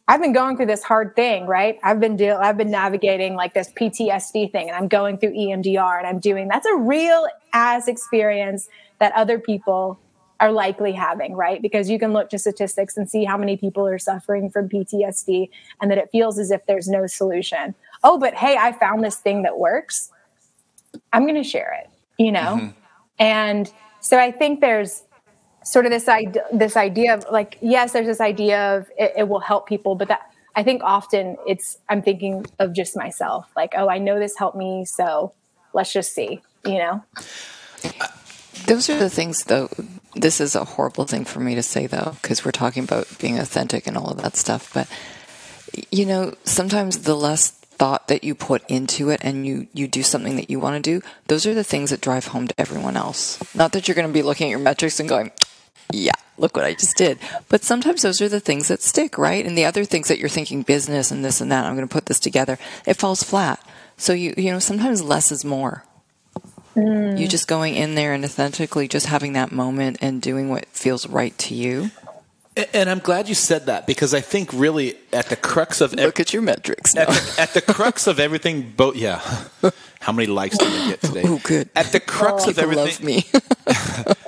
[0.09, 1.79] I've been going through this hard thing, right?
[1.83, 5.99] I've been deal I've been navigating like this PTSD thing and I'm going through EMDR
[5.99, 9.99] and I'm doing that's a real ass experience that other people
[10.41, 11.61] are likely having, right?
[11.61, 15.51] Because you can look to statistics and see how many people are suffering from PTSD
[15.81, 17.75] and that it feels as if there's no solution.
[18.05, 20.11] Oh, but hey, I found this thing that works.
[21.13, 21.91] I'm going to share it,
[22.23, 22.57] you know?
[22.57, 22.69] Mm-hmm.
[23.19, 25.03] And so I think there's
[25.65, 29.29] sort of this idea this idea of like yes there's this idea of it, it,
[29.29, 33.75] will help people but that i think often it's i'm thinking of just myself like
[33.77, 35.33] oh i know this helped me so
[35.75, 37.03] let's just see you know?
[38.67, 39.69] Those are the things though
[40.15, 43.39] this is a horrible thing for me to say though because we're talking about being
[43.39, 44.89] authentic and all of that stuff but
[45.93, 50.03] you know sometimes the less thought that you put into it and you you do
[50.03, 52.97] something that you want to do those are the things that drive home to everyone
[52.97, 53.39] else.
[53.55, 55.31] Not that you're going to be looking at your metrics and going
[55.93, 57.19] yeah, look what I just did.
[57.49, 59.45] But sometimes those are the things that stick, right?
[59.45, 61.93] And the other things that you're thinking business and this and that, I'm going to
[61.93, 63.65] put this together, it falls flat.
[63.97, 65.85] So you you know, sometimes less is more.
[66.77, 67.19] Mm.
[67.19, 71.09] You just going in there and authentically just having that moment and doing what feels
[71.09, 71.91] right to you.
[72.73, 76.19] And I'm glad you said that because I think really at the crux of look
[76.19, 76.97] at your metrics.
[76.97, 79.21] At, the, at, the, crux of everything, both yeah.
[80.01, 81.23] How many likes did we get today?
[81.25, 81.69] Oh, good.
[81.77, 83.25] At the crux oh, of everything, love me.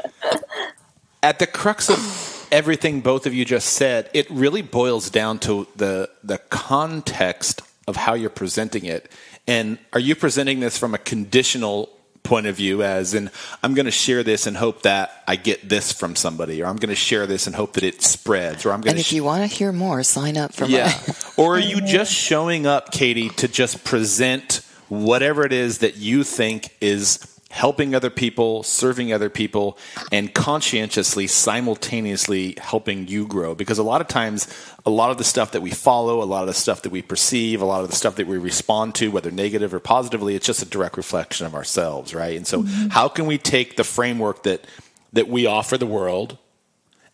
[1.22, 5.66] at the crux of everything both of you just said, it really boils down to
[5.76, 9.10] the the context of how you're presenting it.
[9.46, 11.88] And are you presenting this from a conditional
[12.22, 13.30] point of view as in
[13.62, 16.76] I'm going to share this and hope that I get this from somebody or I'm
[16.76, 19.14] going to share this and hope that it spreads or I'm going And if sh-
[19.14, 20.92] you want to hear more, sign up for Yeah.
[21.38, 26.22] or are you just showing up, Katie, to just present whatever it is that you
[26.22, 27.18] think is
[27.50, 29.76] helping other people, serving other people,
[30.12, 33.56] and conscientiously, simultaneously helping you grow.
[33.56, 34.46] Because a lot of times,
[34.86, 37.02] a lot of the stuff that we follow, a lot of the stuff that we
[37.02, 40.46] perceive, a lot of the stuff that we respond to, whether negative or positively, it's
[40.46, 42.36] just a direct reflection of ourselves, right?
[42.36, 42.88] And so, mm-hmm.
[42.88, 44.64] how can we take the framework that
[45.12, 46.38] that we offer the world,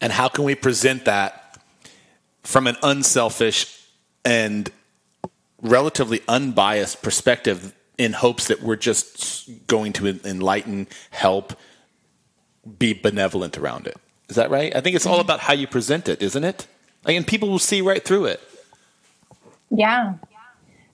[0.03, 1.59] and how can we present that
[2.43, 3.83] from an unselfish
[4.23, 4.71] and
[5.63, 11.55] relatively unbiased perspective in hopes that we're just going to enlighten, help,
[12.79, 13.97] be benevolent around it.
[14.29, 14.75] Is that right?
[14.75, 16.67] I think it's all about how you present it, isn't it?
[17.15, 18.41] and people will see right through it.
[19.71, 20.15] Yeah.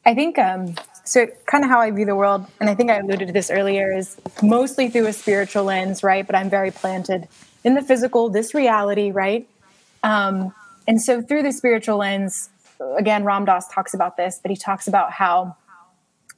[0.04, 0.74] I think um,
[1.04, 3.50] so kind of how I view the world, and I think I alluded to this
[3.50, 6.26] earlier, is mostly through a spiritual lens, right?
[6.26, 7.28] But I'm very planted
[7.64, 9.48] in the physical, this reality, right?
[10.02, 10.52] Um,
[10.88, 12.50] and so through the spiritual lens,
[12.96, 15.56] again, Ram Dass talks about this, but he talks about how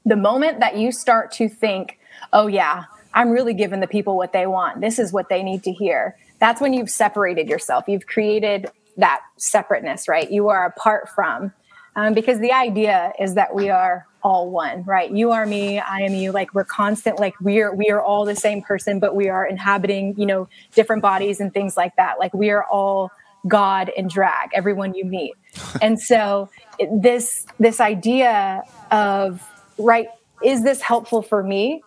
[0.04, 1.98] the moment that you start to think,
[2.32, 5.62] oh, yeah, I'm really giving the people what they want, this is what they need
[5.64, 7.84] to hear, that's when you've separated yourself.
[7.86, 10.30] You've created that separateness, right?
[10.30, 11.52] You are apart from,
[11.96, 15.10] um, because the idea is that we are all one, right?
[15.10, 16.32] You are me, I am you.
[16.32, 20.14] Like we're constant, like we're we are all the same person, but we are inhabiting,
[20.16, 22.18] you know, different bodies and things like that.
[22.18, 23.10] Like we are all
[23.46, 25.34] God in drag, everyone you meet.
[25.82, 26.48] and so
[26.90, 29.42] this this idea of
[29.78, 30.08] right,
[30.42, 31.82] is this helpful for me?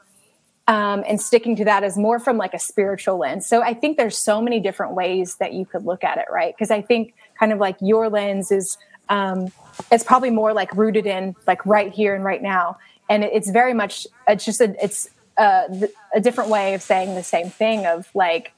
[0.70, 3.46] Um, and sticking to that is more from like a spiritual lens.
[3.48, 6.54] So I think there's so many different ways that you could look at it, right?
[6.54, 8.78] Because I think kind of like your lens is
[9.08, 9.48] um,
[9.92, 12.78] it's probably more like rooted in like right here and right now,
[13.10, 17.24] and it's very much it's just a it's a, a different way of saying the
[17.24, 18.52] same thing of like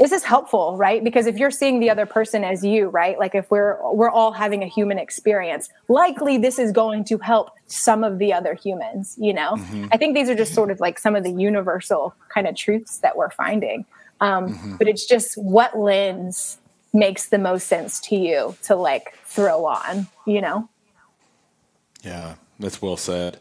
[0.00, 1.02] is this helpful right?
[1.02, 3.18] Because if you're seeing the other person as you right?
[3.18, 7.50] Like if we're we're all having a human experience likely this is going to help
[7.66, 9.52] some of the other humans you know?
[9.52, 9.86] Mm-hmm.
[9.92, 12.98] i think these are just sort of like some of the universal kind of truths
[12.98, 13.84] that we're finding.
[14.20, 14.76] Um, mm-hmm.
[14.76, 16.58] but it's just what lens
[16.92, 20.68] makes the most sense to you to like throw on you know?
[22.02, 23.38] Yeah that's well said.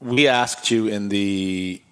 [0.00, 1.82] We asked you in the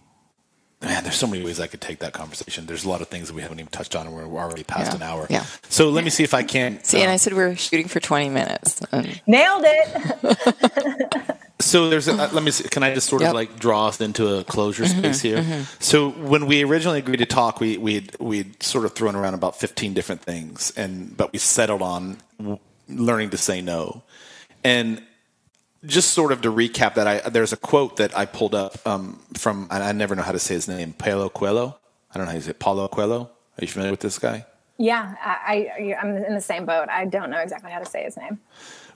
[0.82, 2.66] Man, there's so many ways I could take that conversation.
[2.66, 4.90] There's a lot of things that we haven't even touched on, and we're already past
[4.90, 4.96] yeah.
[4.96, 5.26] an hour.
[5.30, 5.44] Yeah.
[5.70, 6.84] So let me see if I can.
[6.84, 8.82] See, and I said we are shooting for 20 minutes.
[9.26, 11.36] Nailed it.
[11.60, 12.08] so there's.
[12.08, 12.50] A, uh, let me.
[12.50, 13.30] See, can I just sort yep.
[13.30, 15.38] of like draw us into a closure mm-hmm, space here?
[15.38, 15.62] Mm-hmm.
[15.78, 19.56] So when we originally agreed to talk, we we we sort of thrown around about
[19.58, 22.18] 15 different things, and but we settled on
[22.86, 24.02] learning to say no,
[24.62, 25.02] and
[25.84, 29.20] just sort of to recap that, I, there's a quote that I pulled up um,
[29.34, 31.78] from, and I never know how to say his name, Paulo Coelho.
[32.10, 32.58] I don't know how you say it.
[32.58, 33.22] Paulo Coelho.
[33.22, 34.46] Are you familiar with this guy?
[34.78, 36.88] Yeah, I, I, I'm in the same boat.
[36.90, 38.40] I don't know exactly how to say his name.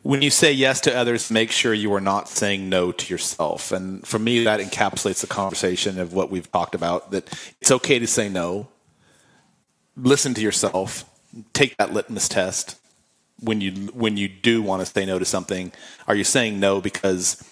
[0.02, 3.72] When you say yes to others, make sure you are not saying no to yourself.
[3.72, 7.28] And for me, that encapsulates the conversation of what we've talked about that
[7.60, 8.68] it's okay to say no.
[9.96, 11.04] Listen to yourself,
[11.52, 12.79] take that litmus test,
[13.40, 15.72] when you when you do want to say no to something,
[16.06, 17.42] are you saying no because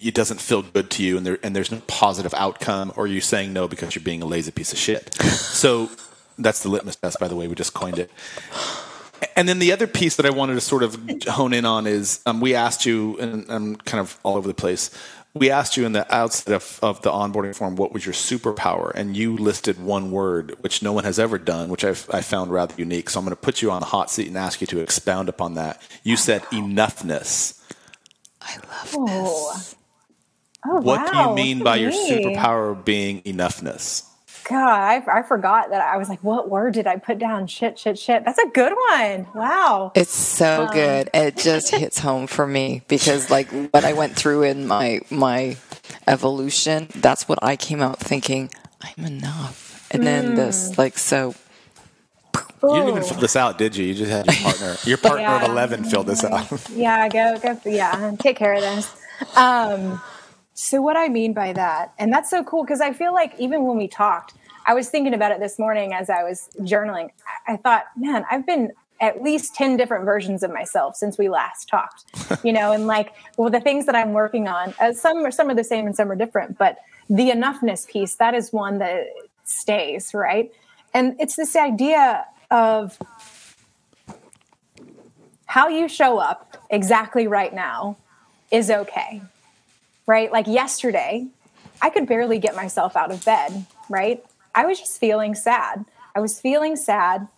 [0.00, 3.08] it doesn't feel good to you and there and there's no positive outcome, or are
[3.08, 5.14] you saying no because you're being a lazy piece of shit?
[5.22, 5.90] so
[6.38, 7.48] that's the litmus test, by the way.
[7.48, 8.10] We just coined it.
[9.36, 10.98] And then the other piece that I wanted to sort of
[11.28, 14.54] hone in on is um, we asked you, and I'm kind of all over the
[14.54, 14.90] place
[15.34, 18.92] we asked you in the outset of, of, the onboarding form what was your superpower?
[18.94, 22.50] And you listed one word which no one has ever done which I've, i found
[22.52, 23.10] rather unique.
[23.10, 25.28] So i'm going to put you on the hot seat and ask you to expound
[25.28, 25.80] upon that.
[26.02, 27.60] You said enoughness.
[28.40, 29.52] I love oh.
[29.54, 29.76] this.
[30.64, 31.10] Oh, what wow.
[31.10, 34.06] do you mean by your superpower being enoughness
[34.52, 37.46] God, I, I, forgot that I was like, what word did I put down?
[37.46, 38.24] Shit, shit, shit.
[38.24, 39.26] That's a good one.
[39.34, 39.92] Wow.
[39.94, 40.72] It's so um.
[40.72, 41.10] good.
[41.14, 45.56] It just hits home for me because like what I went through in my my
[46.06, 48.50] evolution, that's what I came out thinking,
[48.80, 49.88] I'm enough.
[49.90, 50.06] And mm.
[50.06, 50.80] then this hmm.
[50.80, 51.34] like so
[52.34, 53.86] you didn't even fill this out, did you?
[53.86, 54.76] You just had your partner.
[54.84, 55.44] Your partner yeah.
[55.44, 56.46] of eleven filled this out.
[56.70, 57.58] yeah, go go.
[57.64, 58.94] Yeah, take care of this.
[59.36, 60.00] Um,
[60.54, 63.64] so, what I mean by that, and that's so cool because I feel like even
[63.64, 64.34] when we talked,
[64.66, 67.10] I was thinking about it this morning as I was journaling.
[67.46, 71.68] I thought, man, I've been at least 10 different versions of myself since we last
[71.68, 72.04] talked,
[72.44, 75.48] you know, and like, well, the things that I'm working on, uh, some are, some
[75.48, 76.78] are the same and some are different, but
[77.10, 79.06] the enoughness piece, that is one that
[79.44, 80.52] stays, right?
[80.94, 82.98] And it's this idea of
[85.46, 87.96] how you show up exactly right now
[88.50, 89.22] is okay
[90.06, 90.30] right?
[90.32, 91.26] Like yesterday,
[91.80, 94.24] I could barely get myself out of bed, right?
[94.54, 95.84] I was just feeling sad.
[96.14, 97.28] I was feeling sad.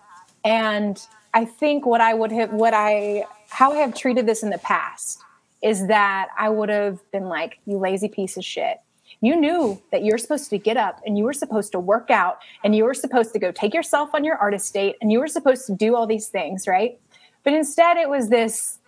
[0.45, 1.01] And
[1.33, 4.59] I think what I would have, what I, how I have treated this in the
[4.59, 5.21] past
[5.63, 8.81] is that I would have been like, you lazy piece of shit.
[9.21, 12.39] You knew that you're supposed to get up and you were supposed to work out
[12.63, 15.29] and you were supposed to go take yourself on your artist date and you were
[15.29, 16.99] supposed to do all these things, right?
[17.43, 18.79] But instead, it was this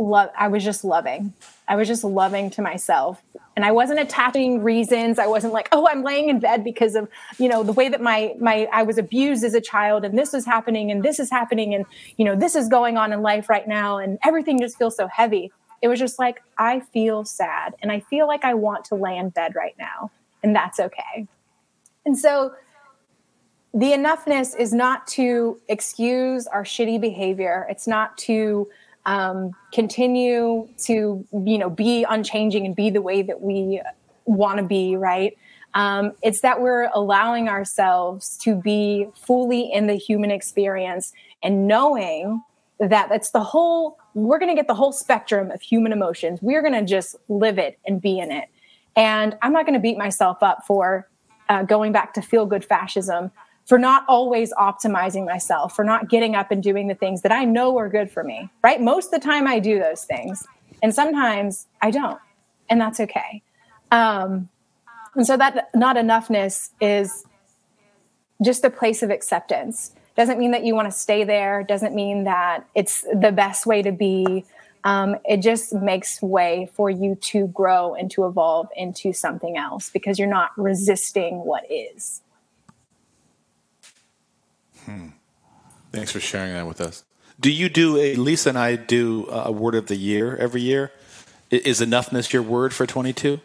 [0.00, 0.30] love.
[0.36, 1.34] I was just loving.
[1.68, 3.22] I was just loving to myself.
[3.54, 5.18] And I wasn't attaching reasons.
[5.18, 7.08] I wasn't like, oh, I'm laying in bed because of,
[7.38, 10.32] you know, the way that my my I was abused as a child and this
[10.32, 11.84] is happening and this is happening and,
[12.16, 15.06] you know, this is going on in life right now and everything just feels so
[15.08, 15.52] heavy.
[15.82, 19.16] It was just like, I feel sad and I feel like I want to lay
[19.16, 20.10] in bed right now.
[20.42, 21.26] And that's okay.
[22.06, 22.54] And so
[23.74, 27.66] the enoughness is not to excuse our shitty behavior.
[27.70, 28.68] It's not to
[29.06, 33.80] um, continue to you know be unchanging and be the way that we
[34.24, 35.36] want to be right?
[35.74, 41.12] Um, it's that we're allowing ourselves to be fully in the human experience
[41.42, 42.42] and knowing
[42.80, 46.40] that that's the whole we're going to get the whole spectrum of human emotions.
[46.42, 48.48] We're going to just live it and be in it.
[48.96, 51.08] And i'm not going to beat myself up for
[51.48, 53.30] uh, going back to feel good fascism
[53.70, 57.44] for not always optimizing myself, for not getting up and doing the things that I
[57.44, 58.80] know are good for me, right?
[58.80, 60.44] Most of the time I do those things,
[60.82, 62.18] and sometimes I don't,
[62.68, 63.42] and that's okay.
[63.92, 64.48] Um,
[65.14, 67.24] and so that not enoughness is
[68.42, 69.92] just a place of acceptance.
[70.16, 73.82] Doesn't mean that you want to stay there, doesn't mean that it's the best way
[73.82, 74.44] to be.
[74.82, 79.90] Um, it just makes way for you to grow and to evolve into something else
[79.90, 82.22] because you're not resisting what is.
[84.90, 85.08] Hmm.
[85.92, 87.04] Thanks for sharing that with us.
[87.38, 90.92] Do you do a Lisa and I do a word of the year every year?
[91.50, 93.40] Is enoughness your word for 22?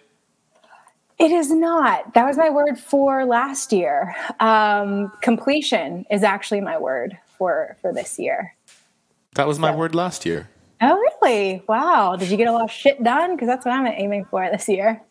[1.17, 2.13] It is not.
[2.13, 4.15] That was my word for last year.
[4.39, 8.55] Um, completion is actually my word for for this year.
[9.35, 9.77] That was my so.
[9.77, 10.49] word last year.
[10.81, 11.63] Oh, really?
[11.67, 12.15] Wow.
[12.17, 13.35] Did you get a lot of shit done?
[13.35, 15.01] Because that's what I'm aiming for this year.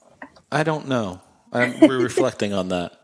[0.52, 1.22] I don't know.
[1.52, 3.03] I'm, we're reflecting on that.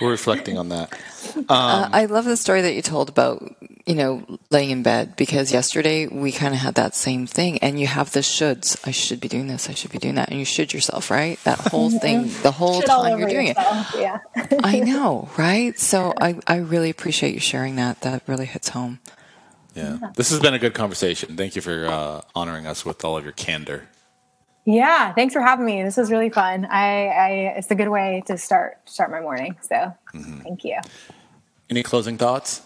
[0.00, 0.92] We're reflecting on that.
[1.36, 3.54] Um, uh, I love the story that you told about
[3.86, 7.80] you know laying in bed because yesterday we kind of had that same thing, and
[7.80, 8.76] you have the shoulds.
[8.86, 9.68] I should be doing this.
[9.70, 11.38] I should be doing that, and you should yourself, right?
[11.44, 13.94] That whole thing, the whole Should time you're doing yourself.
[13.94, 14.00] it.
[14.00, 14.18] Yeah,
[14.62, 15.78] I know, right?
[15.78, 18.02] So I I really appreciate you sharing that.
[18.02, 19.00] That really hits home.
[19.74, 21.36] Yeah, this has been a good conversation.
[21.36, 23.88] Thank you for uh, honoring us with all of your candor.
[24.66, 25.84] Yeah, thanks for having me.
[25.84, 26.64] This was really fun.
[26.66, 29.56] I, I it's a good way to start start my morning.
[29.62, 30.40] So mm-hmm.
[30.40, 30.78] thank you.
[31.70, 32.62] Any closing thoughts?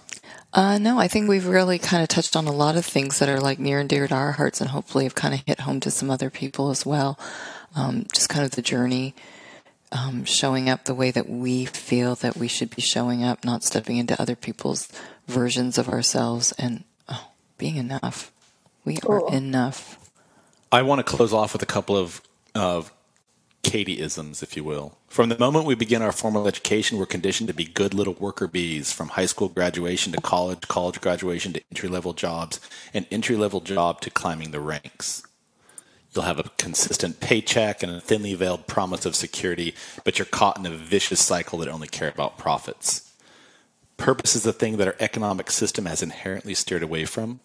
[0.52, 3.28] Uh, no, I think we've really kind of touched on a lot of things that
[3.28, 5.78] are like near and dear to our hearts, and hopefully have kind of hit home
[5.80, 7.18] to some other people as well.
[7.76, 9.14] Um, just kind of the journey,
[9.92, 13.62] um, showing up the way that we feel that we should be showing up, not
[13.62, 14.88] stepping into other people's
[15.28, 17.28] versions of ourselves, and oh,
[17.58, 18.32] being enough.
[18.86, 19.28] We cool.
[19.28, 19.99] are enough.
[20.72, 22.22] I want to close off with a couple of
[22.54, 22.92] of
[23.62, 24.96] Katie-isms, if you will.
[25.08, 28.48] From the moment we begin our formal education, we're conditioned to be good little worker
[28.48, 32.58] bees, from high school graduation to college, college graduation to entry level jobs,
[32.94, 35.22] and entry level job to climbing the ranks.
[36.12, 39.74] You'll have a consistent paycheck and a thinly veiled promise of security,
[40.04, 43.12] but you're caught in a vicious cycle that only care about profits.
[43.96, 47.40] Purpose is the thing that our economic system has inherently steered away from.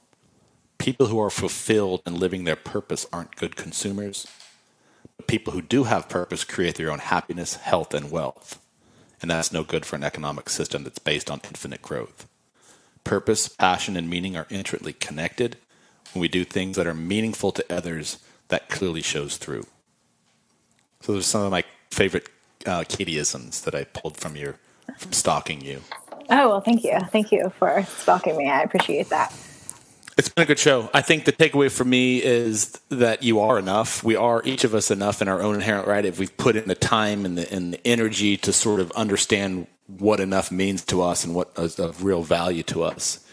[0.77, 4.27] People who are fulfilled and living their purpose aren't good consumers.
[5.17, 8.59] But people who do have purpose create their own happiness, health, and wealth.
[9.21, 12.27] And that's no good for an economic system that's based on infinite growth.
[13.03, 15.57] Purpose, passion, and meaning are intricately connected.
[16.13, 18.17] When we do things that are meaningful to others,
[18.49, 19.65] that clearly shows through.
[21.01, 22.29] So those are some of my favorite
[22.65, 24.57] uh, Katieisms that I pulled from your
[24.97, 25.81] from stalking you.
[26.29, 28.49] Oh well, thank you, thank you for stalking me.
[28.49, 29.33] I appreciate that.
[30.17, 30.89] It's been a good show.
[30.93, 34.01] I think the takeaway for me is that you are enough.
[34.01, 36.69] We are each of us enough in our own inherent right if we've put in
[36.69, 41.01] the time and the, and the energy to sort of understand what enough means to
[41.01, 43.24] us and what is of real value to us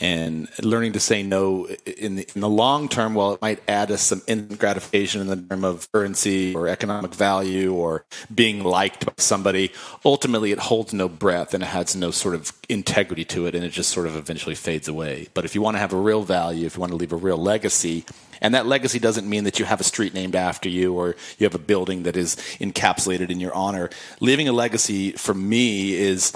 [0.00, 3.90] and learning to say no in the, in the long term, while it might add
[3.90, 4.22] us some
[4.56, 8.04] gratification in the term of currency or economic value or
[8.34, 9.70] being liked by somebody,
[10.04, 13.64] ultimately it holds no breath and it has no sort of integrity to it and
[13.64, 15.28] it just sort of eventually fades away.
[15.34, 17.16] But if you want to have a real value, if you want to leave a
[17.16, 18.04] real legacy,
[18.40, 21.44] and that legacy doesn't mean that you have a street named after you or you
[21.44, 23.90] have a building that is encapsulated in your honor.
[24.20, 26.32] Leaving a legacy for me is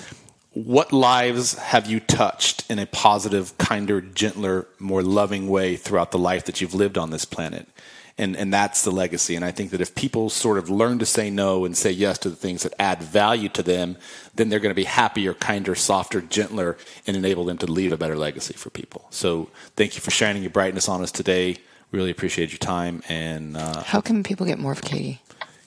[0.55, 6.19] what lives have you touched in a positive, kinder, gentler, more loving way throughout the
[6.19, 7.69] life that you've lived on this planet?
[8.17, 9.35] And, and that's the legacy.
[9.35, 12.19] And I think that if people sort of learn to say no and say yes
[12.19, 13.97] to the things that add value to them,
[14.37, 16.77] then they're going to be happier, kinder, softer, gentler,
[17.09, 19.07] and enable them to leave a better legacy for people.
[19.11, 21.57] So thank you for shining your brightness on us today.
[21.91, 23.03] Really appreciate your time.
[23.09, 25.21] And uh, how can people get more of Katie?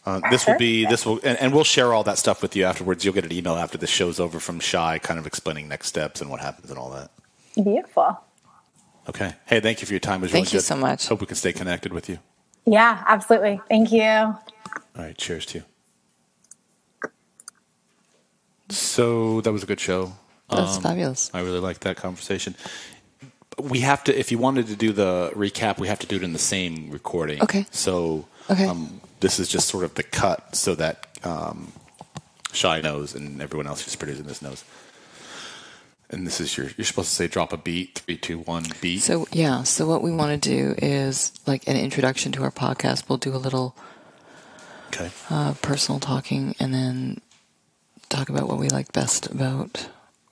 [0.05, 2.63] uh, this will be this will, and, and, we'll share all that stuff with you
[2.63, 3.05] afterwards.
[3.05, 6.21] You'll get an email after the show's over from Shy, kind of explaining next steps
[6.21, 7.11] and what happens and all that.
[7.55, 8.19] Beautiful.
[9.09, 9.33] Okay.
[9.45, 10.21] Hey, thank you for your time.
[10.21, 11.07] It was thank really you so much.
[11.07, 12.17] Hope we can stay connected with you.
[12.65, 13.61] Yeah, absolutely.
[13.67, 14.01] Thank you.
[14.03, 14.37] All
[14.95, 15.17] right.
[15.17, 15.63] Cheers to you.
[18.69, 20.13] So that was a good show.
[20.49, 21.29] That was um, fabulous.
[21.33, 22.55] I really liked that conversation
[23.61, 26.23] we have to if you wanted to do the recap we have to do it
[26.23, 28.65] in the same recording okay so okay.
[28.65, 31.71] Um, this is just sort of the cut so that um,
[32.51, 34.63] Shy knows, and everyone else who's producing this knows.
[36.09, 36.67] And this is your.
[36.75, 37.99] You're supposed to say drop a beat.
[37.99, 39.01] Three, two, one, beat.
[39.01, 43.07] So yeah, so what we want to do is like an introduction to our podcast.
[43.07, 43.75] We'll do a little
[44.87, 45.09] okay.
[45.29, 47.21] uh, personal talking, and then
[48.09, 49.87] talk about what we like best about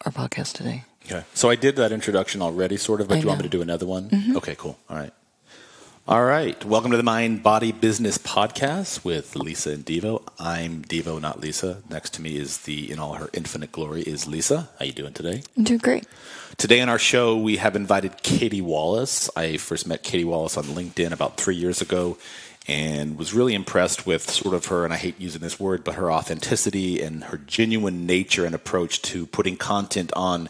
[0.06, 0.84] our podcast today.
[1.12, 1.26] Okay.
[1.34, 3.50] So I did that introduction already, sort of, but I do you want me to
[3.50, 4.12] do another one?
[4.12, 4.38] Mm-hmm.
[4.38, 4.78] Okay, cool.
[4.92, 5.12] All right.
[6.08, 6.64] All right.
[6.64, 10.22] Welcome to the Mind Body Business Podcast with Lisa and Devo.
[10.38, 11.82] I'm Devo, not Lisa.
[11.90, 14.70] Next to me is the, in all her infinite glory, is Lisa.
[14.78, 15.42] How you doing today?
[15.58, 16.06] I'm doing great.
[16.58, 19.32] Today on our show, we have invited Katie Wallace.
[19.36, 22.20] I first met Katie Wallace on LinkedIn about three years ago
[22.68, 25.96] and was really impressed with sort of her, and I hate using this word, but
[25.96, 30.50] her authenticity and her genuine nature and approach to putting content on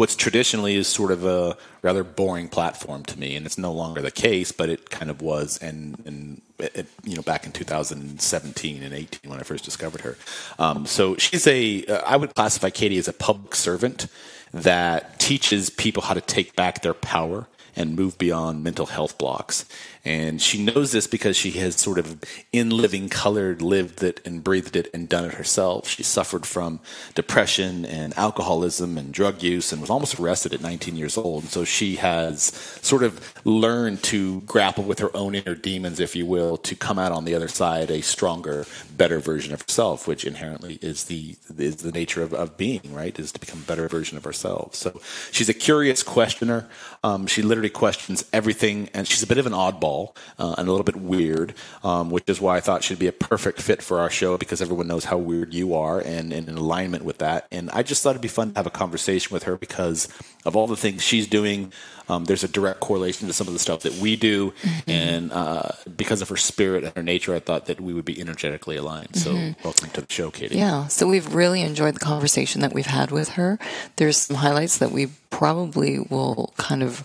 [0.00, 3.36] what's traditionally is sort of a rather boring platform to me.
[3.36, 5.58] And it's no longer the case, but it kind of was.
[5.58, 10.16] And, and it, you know, back in 2017 and 18 when I first discovered her.
[10.58, 14.06] Um, so she's a, uh, I would classify Katie as a public servant
[14.54, 17.46] that teaches people how to take back their power
[17.80, 19.64] and move beyond mental health blocks.
[20.04, 24.42] And she knows this because she has sort of in living color lived it and
[24.42, 25.88] breathed it and done it herself.
[25.88, 26.80] She suffered from
[27.14, 31.44] depression and alcoholism and drug use and was almost arrested at 19 years old.
[31.44, 32.44] And So she has
[32.82, 36.98] sort of learned to grapple with her own inner demons, if you will, to come
[36.98, 38.66] out on the other side a stronger,
[38.96, 43.18] better version of herself, which inherently is the is the nature of, of being, right?
[43.18, 44.78] Is to become a better version of ourselves.
[44.78, 45.00] So
[45.30, 46.68] she's a curious questioner.
[47.02, 50.70] Um, she literally questions everything, and she's a bit of an oddball uh, and a
[50.70, 54.00] little bit weird, um, which is why I thought she'd be a perfect fit for
[54.00, 57.46] our show because everyone knows how weird you are and, and in alignment with that.
[57.50, 60.08] And I just thought it'd be fun to have a conversation with her because
[60.44, 61.72] of all the things she's doing.
[62.08, 64.52] Um, there's a direct correlation to some of the stuff that we do,
[64.88, 68.20] and uh, because of her spirit and her nature, I thought that we would be
[68.20, 69.14] energetically aligned.
[69.14, 69.32] So,
[69.62, 70.56] welcome to the show, Katie.
[70.56, 73.60] Yeah, so we've really enjoyed the conversation that we've had with her.
[73.94, 77.04] There's some highlights that we probably will kind of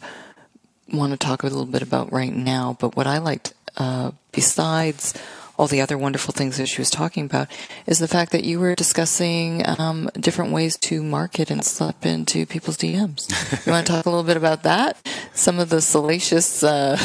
[0.92, 2.78] want to talk a little bit about right now.
[2.80, 5.14] But what I liked, uh, besides
[5.58, 7.48] all the other wonderful things that she was talking about,
[7.88, 12.46] is the fact that you were discussing um, different ways to market and slip into
[12.46, 13.30] people's DMs.
[13.66, 14.98] you want to talk a little bit about that?
[15.34, 16.64] Some of the salacious.
[16.64, 16.98] Uh,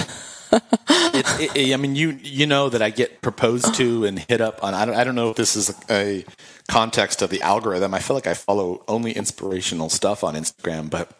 [0.52, 4.64] it, it, I mean, you you know that I get proposed to and hit up
[4.64, 4.74] on.
[4.74, 6.24] I don't, I don't know if this is a
[6.68, 7.94] context of the algorithm.
[7.94, 11.12] I feel like I follow only inspirational stuff on Instagram, but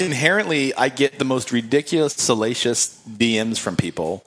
[0.00, 4.24] inherently, I get the most ridiculous, salacious DMs from people.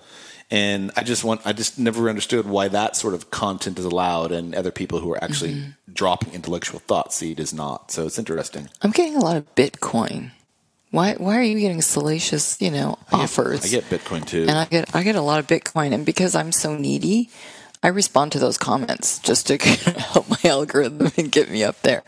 [0.51, 4.31] And I just want, I just never understood why that sort of content is allowed
[4.31, 5.93] and other people who are actually mm-hmm.
[5.93, 7.91] dropping intellectual thought seed is not.
[7.91, 8.69] So it's interesting.
[8.81, 10.31] I'm getting a lot of Bitcoin.
[10.91, 11.15] Why?
[11.15, 12.61] Why are you getting salacious?
[12.61, 13.65] You know, offers.
[13.65, 14.43] I get Bitcoin too.
[14.43, 17.31] and I get I get a lot of Bitcoin, and because I'm so needy,
[17.81, 19.57] I respond to those comments just to
[19.97, 22.03] help my algorithm and get me up there.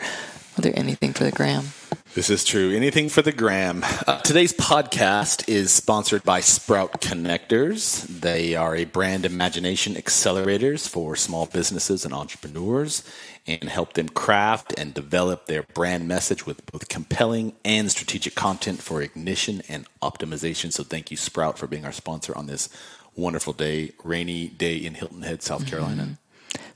[0.55, 1.73] I'll do anything for the gram.
[2.15, 2.73] This is true.
[2.73, 3.83] Anything for the gram.
[4.07, 8.07] Uh, today's podcast is sponsored by Sprout Connectors.
[8.07, 13.03] They are a brand imagination accelerators for small businesses and entrepreneurs
[13.45, 18.81] and help them craft and develop their brand message with both compelling and strategic content
[18.81, 20.71] for ignition and optimization.
[20.71, 22.69] So thank you, Sprout, for being our sponsor on this
[23.17, 26.17] wonderful day, rainy day in Hilton Head, South Carolina.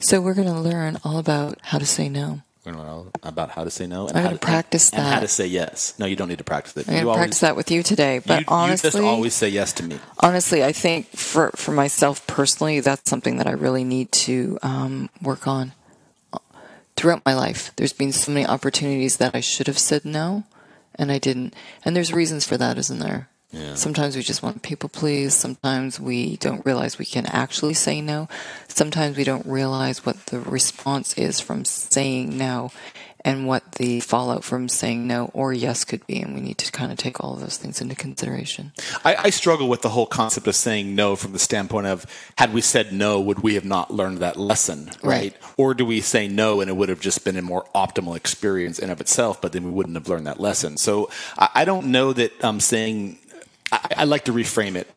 [0.01, 2.41] So we're going to learn all about how to say no.
[2.69, 5.01] We're going to learn about how to say no and I'm how to practice and
[5.01, 5.19] how that.
[5.21, 5.93] to say yes.
[5.97, 6.81] No, you don't need to practice it.
[6.81, 8.19] I'm going You to always- practice that with you today.
[8.19, 9.99] But you, honestly, you just always say yes to me.
[10.19, 15.09] honestly, I think for for myself personally, that's something that I really need to um,
[15.21, 15.71] work on
[16.95, 17.71] throughout my life.
[17.75, 20.43] There's been so many opportunities that I should have said no,
[20.95, 21.55] and I didn't.
[21.83, 23.29] And there's reasons for that, isn't there?
[23.51, 23.73] Yeah.
[23.76, 25.34] Sometimes we just want people please.
[25.34, 28.27] Sometimes we don't realize we can actually say no.
[28.67, 32.71] Sometimes we don't realize what the response is from saying no
[33.26, 36.21] and what the fallout from saying no or yes could be.
[36.21, 38.71] And we need to kind of take all of those things into consideration.
[39.03, 42.05] I, I struggle with the whole concept of saying no from the standpoint of
[42.38, 45.03] had we said no, would we have not learned that lesson, right?
[45.03, 45.35] Right.
[45.57, 48.80] Or do we say no and it would have just been a more optimal experience
[48.80, 50.77] in of itself, but then we wouldn't have learned that lesson.
[50.77, 53.18] So I, I don't know that I'm saying.
[53.71, 54.87] I, I like to reframe it.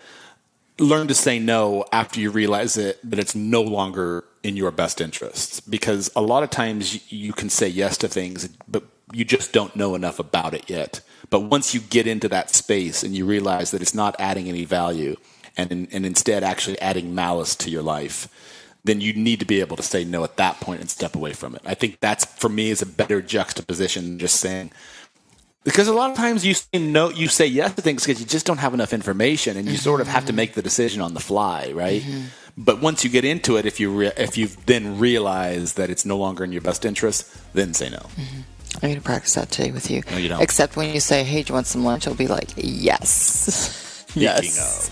[0.78, 5.00] Learn to say no after you realize it that it's no longer in your best
[5.00, 8.82] interests, because a lot of times you- can say yes to things, but
[9.12, 11.00] you just don't know enough about it yet.
[11.30, 14.64] But once you get into that space and you realize that it's not adding any
[14.64, 15.16] value
[15.56, 18.26] and, and instead actually adding malice to your life,
[18.84, 21.32] then you need to be able to say no at that point and step away
[21.34, 21.62] from it.
[21.64, 24.72] I think that's for me is a better juxtaposition than just saying
[25.64, 28.26] because a lot of times you say no, you say yes to things because you
[28.26, 31.14] just don't have enough information, and you sort of have to make the decision on
[31.14, 32.02] the fly, right?
[32.56, 36.04] But once you get into it, if you re- if you then realize that it's
[36.04, 37.98] no longer in your best interest, then say no.
[37.98, 38.40] Mm-hmm.
[38.76, 40.02] I'm going to practice that today with you.
[40.10, 40.42] No, you don't.
[40.42, 44.90] Except when you say, "Hey, do you want some lunch?" I'll be like, "Yes, yes."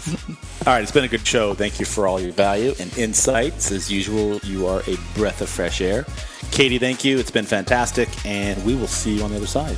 [0.66, 1.54] All right, it's been a good show.
[1.54, 3.72] Thank you for all your value and insights.
[3.72, 6.04] As usual, you are a breath of fresh air.
[6.50, 7.18] Katie, thank you.
[7.18, 9.76] It's been fantastic, and we will see you on the other side.